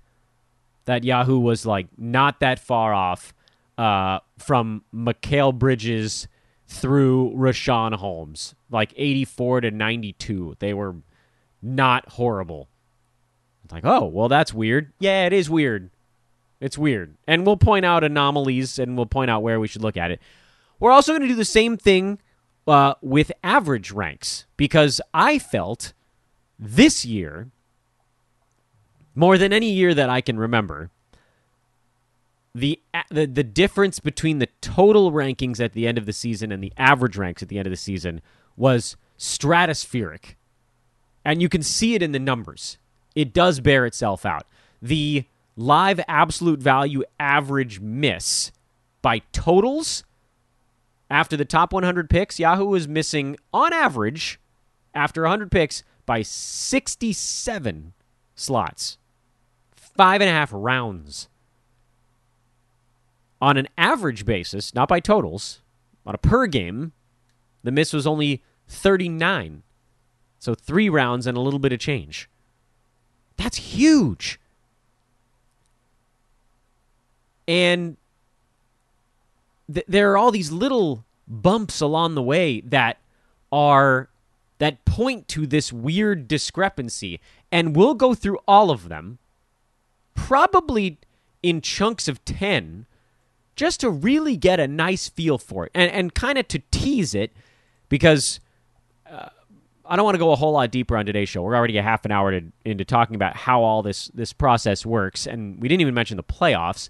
that 0.86 1.04
Yahoo 1.04 1.40
was 1.40 1.66
like 1.66 1.88
not 1.98 2.40
that 2.40 2.58
far 2.58 2.94
off 2.94 3.34
uh, 3.80 4.20
from 4.38 4.84
Mikal 4.94 5.58
Bridges 5.58 6.28
through 6.68 7.34
Richaun 7.34 7.94
Holmes, 7.96 8.54
like 8.70 8.94
84 8.98 9.62
to 9.62 9.72
92. 9.72 10.58
They 10.60 10.74
were 10.74 10.98
not 11.62 12.10
horrible. 12.10 12.68
It's 13.64 13.72
like, 13.72 13.86
oh, 13.86 14.06
well, 14.06 14.28
that's 14.28 14.54
weird. 14.54 14.92
Yeah, 15.00 15.26
it 15.26 15.32
is 15.32 15.50
weird. 15.50 15.92
It's 16.60 16.78
weird. 16.78 17.16
And 17.26 17.46
we'll 17.46 17.56
point 17.56 17.86
out 17.86 18.04
anomalies 18.04 18.80
and 18.80 18.98
we'll 18.98 19.06
point 19.06 19.32
out 19.32 19.44
where 19.44 19.62
we 19.62 19.68
should 19.70 19.82
look 19.82 19.96
at 19.96 20.12
it. 20.12 20.20
We're 20.82 20.92
also 20.92 21.14
going 21.14 21.22
to 21.22 21.30
do 21.30 21.36
the 21.36 21.46
same 21.46 21.78
thing 21.78 22.20
uh, 22.68 22.96
with 23.02 23.32
average 23.46 23.92
ranks 23.92 24.46
because 24.58 25.00
I 25.14 25.40
felt 25.40 25.94
this 26.60 27.06
year 27.06 27.48
more 29.16 29.38
than 29.38 29.54
any 29.54 29.72
year 29.72 29.94
that 29.94 30.10
I 30.10 30.20
can 30.20 30.38
remember, 30.38 30.92
the, 32.56 32.80
the 33.10 33.26
the 33.26 33.44
difference 33.44 34.00
between 34.00 34.40
the 34.40 34.50
total 34.62 35.12
rankings 35.12 35.64
at 35.64 35.74
the 35.74 35.88
end 35.88 35.98
of 35.98 36.06
the 36.06 36.14
season 36.14 36.52
and 36.52 36.64
the 36.64 36.74
average 36.78 37.18
ranks 37.18 37.44
at 37.44 37.50
the 37.50 37.58
end 37.58 37.68
of 37.68 37.72
the 37.72 37.78
season 37.78 38.22
was 38.58 38.98
stratospheric. 39.18 40.36
And 41.24 41.42
you 41.42 41.50
can 41.50 41.62
see 41.62 41.96
it 41.96 42.02
in 42.02 42.12
the 42.12 42.20
numbers. 42.20 42.78
It 43.16 43.34
does 43.34 43.60
bear 43.60 43.86
itself 43.86 44.26
out. 44.26 44.48
The 44.82 45.26
live 45.56 46.00
absolute 46.08 46.62
value 46.62 47.04
average 47.20 47.80
miss 47.80 48.52
by 49.02 49.20
totals 49.32 50.04
after 51.10 51.36
the 51.36 51.46
top 51.46 51.74
100 51.74 52.10
picks, 52.10 52.40
Yahoo 52.40 52.66
was 52.66 52.88
missing 52.88 53.36
on 53.52 53.74
average 53.74 54.40
after 54.94 55.24
100 55.24 55.52
picks 55.52 55.84
by 56.06 56.22
67 56.22 57.94
slots 58.36 58.98
five 60.00 60.22
and 60.22 60.30
a 60.30 60.34
half 60.34 60.52
rounds. 60.54 61.28
On 63.42 63.58
an 63.58 63.68
average 63.78 64.26
basis, 64.26 64.74
not 64.76 64.90
by 64.90 65.00
totals, 65.00 65.62
on 66.06 66.14
a 66.14 66.18
per 66.18 66.46
game, 66.48 66.92
the 67.64 67.72
miss 67.72 67.94
was 67.94 68.06
only 68.06 68.44
39. 68.68 69.64
So 70.40 70.56
three 70.56 70.90
rounds 70.90 71.28
and 71.28 71.38
a 71.38 71.42
little 71.42 71.60
bit 71.60 71.74
of 71.74 71.80
change. 71.80 72.30
That's 73.38 73.58
huge. 73.58 74.40
And 77.48 77.98
th- 79.74 79.86
there 79.88 80.12
are 80.12 80.18
all 80.18 80.32
these 80.32 80.52
little 80.52 81.04
bumps 81.28 81.82
along 81.82 82.16
the 82.16 82.24
way 82.24 82.62
that 82.62 82.98
are 83.52 84.10
that 84.58 84.84
point 84.86 85.28
to 85.30 85.48
this 85.48 85.72
weird 85.72 86.28
discrepancy 86.28 87.20
and 87.52 87.76
we'll 87.76 87.94
go 87.94 88.14
through 88.14 88.38
all 88.48 88.72
of 88.72 88.90
them 88.90 89.18
probably 90.16 90.98
in 91.42 91.62
chunks 91.62 92.08
of 92.08 92.24
10 92.26 92.86
just 93.60 93.82
to 93.82 93.90
really 93.90 94.38
get 94.38 94.58
a 94.58 94.70
nice 94.70 95.10
feel 95.10 95.38
for 95.38 95.66
it 95.66 95.72
and, 95.76 95.92
and 95.92 96.16
kind 96.16 96.38
of 96.38 96.48
to 96.48 96.60
tease 96.72 97.14
it 97.14 97.34
because 97.90 98.40
uh, 99.12 99.28
I 99.86 99.98
don't 99.98 100.06
want 100.06 100.16
to 100.16 100.20
go 100.20 100.32
a 100.32 100.38
whole 100.38 100.54
lot 100.54 100.72
deeper 100.72 100.96
on 100.96 101.06
today's 101.06 101.28
show. 101.28 101.42
We're 101.42 101.58
already 101.58 101.78
a 101.78 101.84
half 101.84 102.06
an 102.06 102.12
hour 102.14 102.32
to, 102.32 102.42
into 102.64 102.86
talking 102.86 103.16
about 103.16 103.36
how 103.36 103.62
all 103.62 103.84
this, 103.84 104.08
this 104.14 104.32
process 104.32 104.86
works, 104.86 105.28
and 105.28 105.60
we 105.62 105.68
didn't 105.68 105.82
even 105.82 105.94
mention 105.94 106.16
the 106.16 106.24
playoffs. 106.24 106.88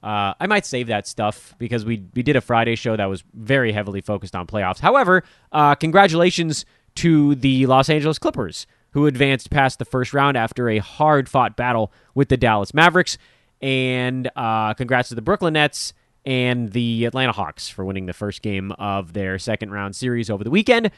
Uh, 0.00 0.34
I 0.38 0.46
might 0.46 0.64
save 0.64 0.86
that 0.86 1.08
stuff 1.08 1.56
because 1.58 1.84
we, 1.84 2.04
we 2.14 2.22
did 2.22 2.36
a 2.36 2.40
Friday 2.40 2.76
show 2.76 2.96
that 2.96 3.06
was 3.06 3.24
very 3.34 3.72
heavily 3.72 4.00
focused 4.00 4.36
on 4.36 4.46
playoffs. 4.46 4.78
However, 4.78 5.24
uh, 5.50 5.74
congratulations 5.74 6.64
to 6.96 7.34
the 7.34 7.66
Los 7.66 7.90
Angeles 7.90 8.20
Clippers 8.20 8.68
who 8.92 9.06
advanced 9.06 9.50
past 9.50 9.80
the 9.80 9.84
first 9.84 10.14
round 10.14 10.36
after 10.36 10.68
a 10.68 10.78
hard 10.78 11.28
fought 11.28 11.56
battle 11.56 11.92
with 12.14 12.28
the 12.28 12.36
Dallas 12.36 12.72
Mavericks. 12.72 13.18
And 13.62 14.30
uh, 14.36 14.74
congrats 14.74 15.08
to 15.10 15.14
the 15.14 15.22
Brooklyn 15.22 15.54
Nets 15.54 15.92
and 16.24 16.72
the 16.72 17.04
Atlanta 17.04 17.32
Hawks 17.32 17.68
for 17.68 17.84
winning 17.84 18.06
the 18.06 18.12
first 18.12 18.42
game 18.42 18.72
of 18.72 19.12
their 19.12 19.38
second 19.38 19.70
round 19.70 19.94
series 19.94 20.28
over 20.28 20.44
the 20.44 20.50
weekend. 20.50 20.90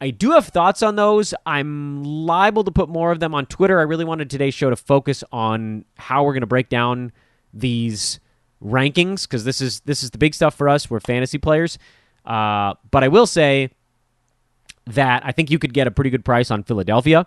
I 0.00 0.10
do 0.10 0.32
have 0.32 0.46
thoughts 0.48 0.82
on 0.82 0.96
those. 0.96 1.34
I'm 1.46 2.02
liable 2.02 2.64
to 2.64 2.70
put 2.70 2.88
more 2.88 3.12
of 3.12 3.20
them 3.20 3.34
on 3.34 3.46
Twitter. 3.46 3.78
I 3.78 3.84
really 3.84 4.04
wanted 4.04 4.28
today's 4.28 4.54
show 4.54 4.70
to 4.70 4.76
focus 4.76 5.22
on 5.32 5.84
how 5.96 6.24
we're 6.24 6.32
going 6.32 6.40
to 6.40 6.46
break 6.46 6.68
down 6.68 7.12
these 7.52 8.18
rankings 8.62 9.22
because 9.22 9.44
this 9.44 9.60
is 9.60 9.80
this 9.80 10.02
is 10.02 10.10
the 10.10 10.18
big 10.18 10.34
stuff 10.34 10.54
for 10.54 10.68
us. 10.68 10.90
We're 10.90 11.00
fantasy 11.00 11.38
players, 11.38 11.78
uh, 12.24 12.74
but 12.90 13.04
I 13.04 13.08
will 13.08 13.26
say 13.26 13.70
that 14.86 15.24
I 15.24 15.32
think 15.32 15.50
you 15.50 15.58
could 15.58 15.72
get 15.72 15.86
a 15.86 15.90
pretty 15.90 16.10
good 16.10 16.24
price 16.24 16.50
on 16.50 16.64
Philadelphia 16.64 17.26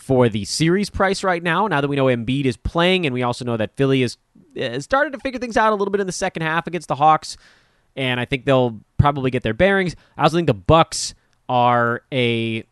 for 0.00 0.28
the 0.28 0.44
series 0.44 0.90
price 0.90 1.22
right 1.22 1.42
now. 1.42 1.66
Now 1.66 1.80
that 1.80 1.88
we 1.88 1.96
know 1.96 2.06
Embiid 2.06 2.44
is 2.44 2.56
playing, 2.56 3.06
and 3.06 3.14
we 3.14 3.22
also 3.22 3.44
know 3.44 3.56
that 3.56 3.76
Philly 3.76 4.02
is, 4.02 4.16
is 4.54 4.84
started 4.84 5.12
to 5.12 5.18
figure 5.18 5.38
things 5.38 5.56
out 5.56 5.72
a 5.72 5.76
little 5.76 5.92
bit 5.92 6.00
in 6.00 6.06
the 6.06 6.12
second 6.12 6.42
half 6.42 6.66
against 6.66 6.88
the 6.88 6.94
Hawks, 6.94 7.36
and 7.96 8.18
I 8.18 8.24
think 8.24 8.44
they'll 8.44 8.80
probably 8.98 9.30
get 9.30 9.42
their 9.42 9.54
bearings. 9.54 9.96
I 10.16 10.24
also 10.24 10.36
think 10.36 10.46
the 10.46 10.54
Bucks 10.54 11.14
are 11.48 12.02
a 12.12 12.64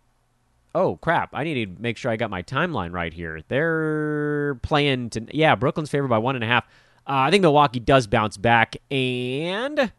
oh 0.74 0.96
crap 0.96 1.30
i 1.32 1.42
need 1.42 1.64
to 1.64 1.82
make 1.82 1.96
sure 1.96 2.10
i 2.10 2.16
got 2.16 2.30
my 2.30 2.42
timeline 2.42 2.92
right 2.92 3.14
here 3.14 3.40
they're 3.48 4.54
playing 4.56 5.08
to 5.08 5.26
yeah 5.32 5.54
brooklyn's 5.56 5.90
favored 5.90 6.08
by 6.08 6.18
one 6.18 6.36
and 6.36 6.44
a 6.44 6.46
half 6.46 6.64
uh, 7.08 7.24
i 7.24 7.30
think 7.30 7.40
milwaukee 7.40 7.80
does 7.80 8.06
bounce 8.06 8.36
back 8.36 8.76
and 8.90 9.90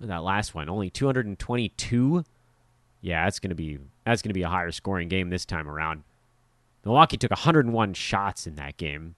that 0.00 0.22
last 0.22 0.52
one 0.54 0.68
only 0.68 0.90
222 0.90 2.24
yeah, 3.04 3.24
that's 3.24 3.38
gonna 3.38 3.54
be 3.54 3.78
that's 4.06 4.22
gonna 4.22 4.32
be 4.32 4.42
a 4.42 4.48
higher 4.48 4.72
scoring 4.72 5.08
game 5.08 5.28
this 5.28 5.44
time 5.44 5.68
around. 5.68 6.04
Milwaukee 6.84 7.16
took 7.16 7.30
101 7.30 7.94
shots 7.94 8.46
in 8.46 8.56
that 8.56 8.76
game, 8.76 9.14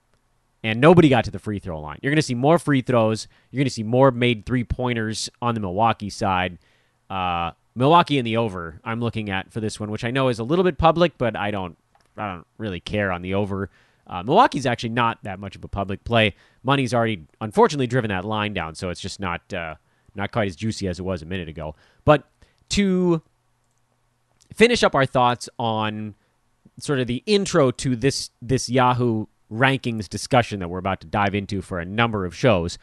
and 0.63 0.79
nobody 0.79 1.09
got 1.09 1.25
to 1.25 1.31
the 1.31 1.39
free 1.39 1.59
throw 1.59 1.79
line. 1.79 1.99
You're 2.01 2.11
gonna 2.11 2.21
see 2.21 2.35
more 2.35 2.59
free 2.59 2.81
throws. 2.81 3.27
You're 3.51 3.61
gonna 3.61 3.69
see 3.69 3.83
more 3.83 4.11
made 4.11 4.45
three 4.45 4.63
pointers 4.63 5.29
on 5.41 5.53
the 5.53 5.59
Milwaukee 5.59 6.09
side. 6.09 6.57
Uh, 7.09 7.51
Milwaukee 7.75 8.17
in 8.17 8.25
the 8.25 8.37
over. 8.37 8.79
I'm 8.83 8.99
looking 8.99 9.29
at 9.29 9.51
for 9.51 9.59
this 9.59 9.79
one, 9.79 9.91
which 9.91 10.03
I 10.03 10.11
know 10.11 10.29
is 10.29 10.39
a 10.39 10.43
little 10.43 10.63
bit 10.63 10.77
public, 10.77 11.17
but 11.17 11.35
I 11.35 11.51
don't 11.51 11.77
I 12.17 12.33
don't 12.33 12.47
really 12.57 12.79
care 12.79 13.11
on 13.11 13.21
the 13.21 13.33
over. 13.33 13.69
Uh, 14.07 14.23
Milwaukee's 14.23 14.65
actually 14.65 14.89
not 14.89 15.19
that 15.23 15.39
much 15.39 15.55
of 15.55 15.63
a 15.63 15.67
public 15.67 16.03
play. 16.03 16.33
Money's 16.63 16.93
already 16.93 17.25
unfortunately 17.41 17.87
driven 17.87 18.09
that 18.09 18.25
line 18.25 18.53
down, 18.53 18.73
so 18.73 18.89
it's 18.89 19.01
just 19.01 19.19
not 19.19 19.53
uh, 19.53 19.75
not 20.15 20.31
quite 20.31 20.47
as 20.47 20.55
juicy 20.55 20.87
as 20.87 20.99
it 20.99 21.03
was 21.03 21.21
a 21.21 21.25
minute 21.25 21.49
ago. 21.49 21.75
But 22.05 22.23
to 22.69 23.21
finish 24.53 24.83
up 24.83 24.95
our 24.95 25.05
thoughts 25.05 25.49
on 25.59 26.15
sort 26.79 26.99
of 26.99 27.07
the 27.07 27.23
intro 27.25 27.71
to 27.71 27.95
this 27.95 28.29
this 28.41 28.69
Yahoo 28.69 29.25
rankings 29.51 30.09
discussion 30.09 30.59
that 30.59 30.69
we're 30.69 30.77
about 30.79 31.01
to 31.01 31.07
dive 31.07 31.33
into 31.33 31.61
for 31.61 31.79
a 31.79 31.85
number 31.85 32.25
of 32.25 32.35
shows. 32.35 32.77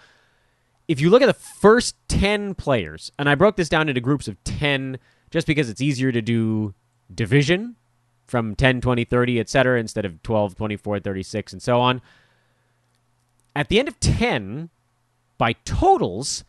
if 0.86 1.00
you 1.00 1.08
look 1.08 1.22
at 1.22 1.26
the 1.26 1.32
first 1.32 1.96
10 2.08 2.54
players, 2.54 3.10
and 3.18 3.28
I 3.28 3.34
broke 3.34 3.56
this 3.56 3.70
down 3.70 3.88
into 3.88 4.00
groups 4.02 4.28
of 4.28 4.42
10 4.44 4.98
just 5.30 5.46
because 5.46 5.70
it's 5.70 5.80
easier 5.80 6.12
to 6.12 6.20
do 6.20 6.74
division 7.14 7.76
from 8.26 8.54
10, 8.54 8.80
20, 8.80 9.04
30, 9.04 9.40
etc., 9.40 9.80
instead 9.80 10.04
of 10.04 10.22
12, 10.22 10.54
24, 10.54 11.00
36, 11.00 11.52
and 11.52 11.62
so 11.62 11.80
on. 11.80 12.02
At 13.56 13.68
the 13.68 13.78
end 13.78 13.88
of 13.88 13.98
10, 14.00 14.70
by 15.38 15.54
totals, 15.64 16.44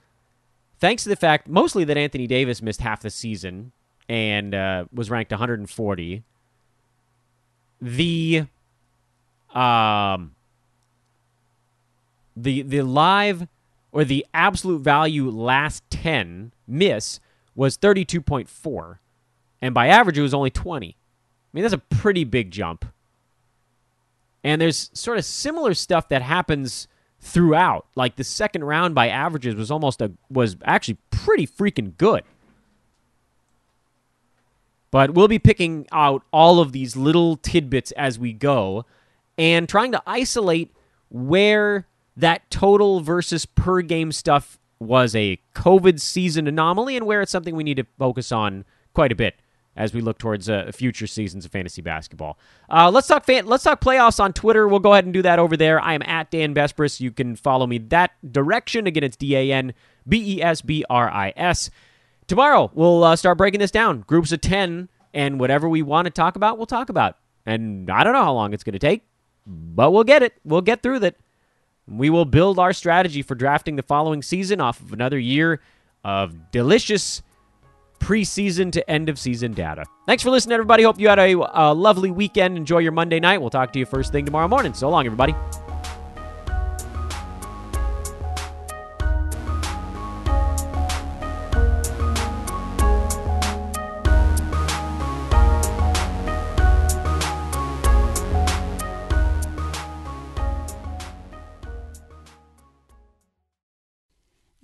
thanks 0.79 1.03
to 1.03 1.09
the 1.09 1.15
fact 1.15 1.47
mostly 1.47 1.83
that 1.85 1.97
Anthony 1.97 2.27
Davis 2.27 2.61
missed 2.61 2.81
half 2.81 3.01
the 3.01 3.09
season 3.09 3.71
and 4.07 4.53
uh, 4.53 4.85
was 4.93 5.09
ranked 5.09 5.31
140, 5.31 6.23
the 7.85 8.45
um 9.53 10.33
the 12.35 12.63
the 12.63 12.81
live 12.81 13.47
or 13.91 14.03
the 14.03 14.25
absolute 14.33 14.81
value 14.81 15.29
last 15.29 15.83
10 15.91 16.51
miss 16.67 17.19
was 17.53 17.77
32.4 17.77 18.97
and 19.61 19.73
by 19.73 19.87
average 19.87 20.17
it 20.17 20.21
was 20.23 20.33
only 20.33 20.49
20 20.49 20.89
i 20.89 20.95
mean 21.53 21.61
that's 21.61 21.73
a 21.73 21.77
pretty 21.77 22.23
big 22.23 22.51
jump. 22.51 22.85
And 24.43 24.61
there's 24.61 24.91
sort 24.93 25.17
of 25.17 25.25
similar 25.25 25.73
stuff 25.73 26.09
that 26.09 26.21
happens 26.21 26.87
throughout. 27.19 27.87
Like 27.95 28.15
the 28.15 28.23
second 28.23 28.63
round 28.63 28.93
by 28.93 29.07
averages 29.07 29.55
was 29.55 29.71
almost 29.71 30.01
a 30.01 30.11
was 30.29 30.55
actually 30.63 30.97
pretty 31.09 31.47
freaking 31.47 31.97
good 31.97 32.23
but 34.95 35.13
we'll 35.13 35.27
be 35.27 35.37
picking 35.37 35.85
out 35.91 36.23
all 36.31 36.61
of 36.61 36.71
these 36.71 36.95
little 36.95 37.35
tidbits 37.35 37.91
as 37.97 38.17
we 38.17 38.31
go 38.31 38.85
and 39.37 39.67
trying 39.67 39.91
to 39.91 40.01
isolate 40.07 40.73
where 41.09 41.85
that 42.15 42.49
total 42.49 43.01
versus 43.01 43.45
per 43.45 43.81
game 43.81 44.13
stuff 44.13 44.57
was 44.79 45.13
a 45.13 45.37
COVID 45.53 45.99
season 45.99 46.47
anomaly 46.47 46.95
and 46.95 47.05
where 47.05 47.21
it's 47.21 47.29
something 47.29 47.57
we 47.57 47.63
need 47.65 47.75
to 47.75 47.85
focus 47.99 48.31
on 48.31 48.63
quite 48.93 49.11
a 49.11 49.15
bit 49.15 49.35
as 49.75 49.93
we 49.93 49.99
look 49.99 50.17
towards 50.17 50.49
uh, 50.49 50.71
future 50.73 51.07
seasons 51.07 51.43
of 51.43 51.51
fantasy 51.51 51.81
basketball. 51.81 52.39
Uh, 52.69 52.89
let's 52.89 53.07
talk 53.07 53.25
fan- 53.25 53.47
let's 53.47 53.65
talk 53.65 53.81
playoffs 53.81 54.21
on 54.21 54.31
Twitter. 54.31 54.65
We'll 54.65 54.79
go 54.79 54.93
ahead 54.93 55.03
and 55.03 55.13
do 55.13 55.21
that 55.23 55.39
over 55.39 55.57
there. 55.57 55.77
I 55.81 55.93
am 55.93 56.03
at 56.03 56.31
Dan 56.31 56.55
Besbris. 56.55 57.01
You 57.01 57.11
can 57.11 57.35
follow 57.35 57.67
me 57.67 57.79
that 57.79 58.11
direction. 58.31 58.87
Again, 58.87 59.03
it's 59.03 59.17
D 59.17 59.35
A 59.35 59.51
N 59.51 59.73
B 60.07 60.37
E 60.37 60.41
S 60.41 60.61
B 60.61 60.85
R 60.89 61.11
I 61.11 61.33
S. 61.35 61.69
Tomorrow 62.27 62.71
we'll 62.73 63.03
uh, 63.03 63.15
start 63.15 63.37
breaking 63.37 63.59
this 63.59 63.71
down. 63.71 64.01
Groups 64.01 64.31
of 64.31 64.41
ten, 64.41 64.89
and 65.13 65.39
whatever 65.39 65.69
we 65.69 65.81
want 65.81 66.05
to 66.05 66.11
talk 66.11 66.35
about, 66.35 66.57
we'll 66.57 66.65
talk 66.65 66.89
about. 66.89 67.17
And 67.45 67.89
I 67.89 68.03
don't 68.03 68.13
know 68.13 68.23
how 68.23 68.33
long 68.33 68.53
it's 68.53 68.63
going 68.63 68.73
to 68.73 68.79
take, 68.79 69.03
but 69.45 69.91
we'll 69.91 70.03
get 70.03 70.23
it. 70.23 70.33
We'll 70.43 70.61
get 70.61 70.81
through 70.81 70.99
that. 70.99 71.15
We 71.87 72.09
will 72.09 72.25
build 72.25 72.57
our 72.57 72.73
strategy 72.73 73.21
for 73.21 73.35
drafting 73.35 73.75
the 73.75 73.83
following 73.83 74.23
season 74.23 74.59
off 74.59 74.81
of 74.81 74.91
another 74.91 75.19
year 75.19 75.61
of 76.03 76.51
delicious 76.51 77.21
preseason 77.99 78.71
to 78.71 78.89
end 78.89 79.07
of 79.07 79.19
season 79.19 79.53
data. 79.53 79.85
Thanks 80.07 80.23
for 80.23 80.31
listening, 80.31 80.53
everybody. 80.53 80.83
Hope 80.83 80.99
you 80.99 81.09
had 81.09 81.19
a, 81.19 81.35
a 81.53 81.73
lovely 81.73 82.11
weekend. 82.11 82.57
Enjoy 82.57 82.79
your 82.79 82.91
Monday 82.91 83.19
night. 83.19 83.39
We'll 83.39 83.51
talk 83.51 83.71
to 83.73 83.79
you 83.79 83.85
first 83.85 84.11
thing 84.11 84.25
tomorrow 84.25 84.47
morning. 84.47 84.73
So 84.73 84.89
long, 84.89 85.05
everybody. 85.05 85.35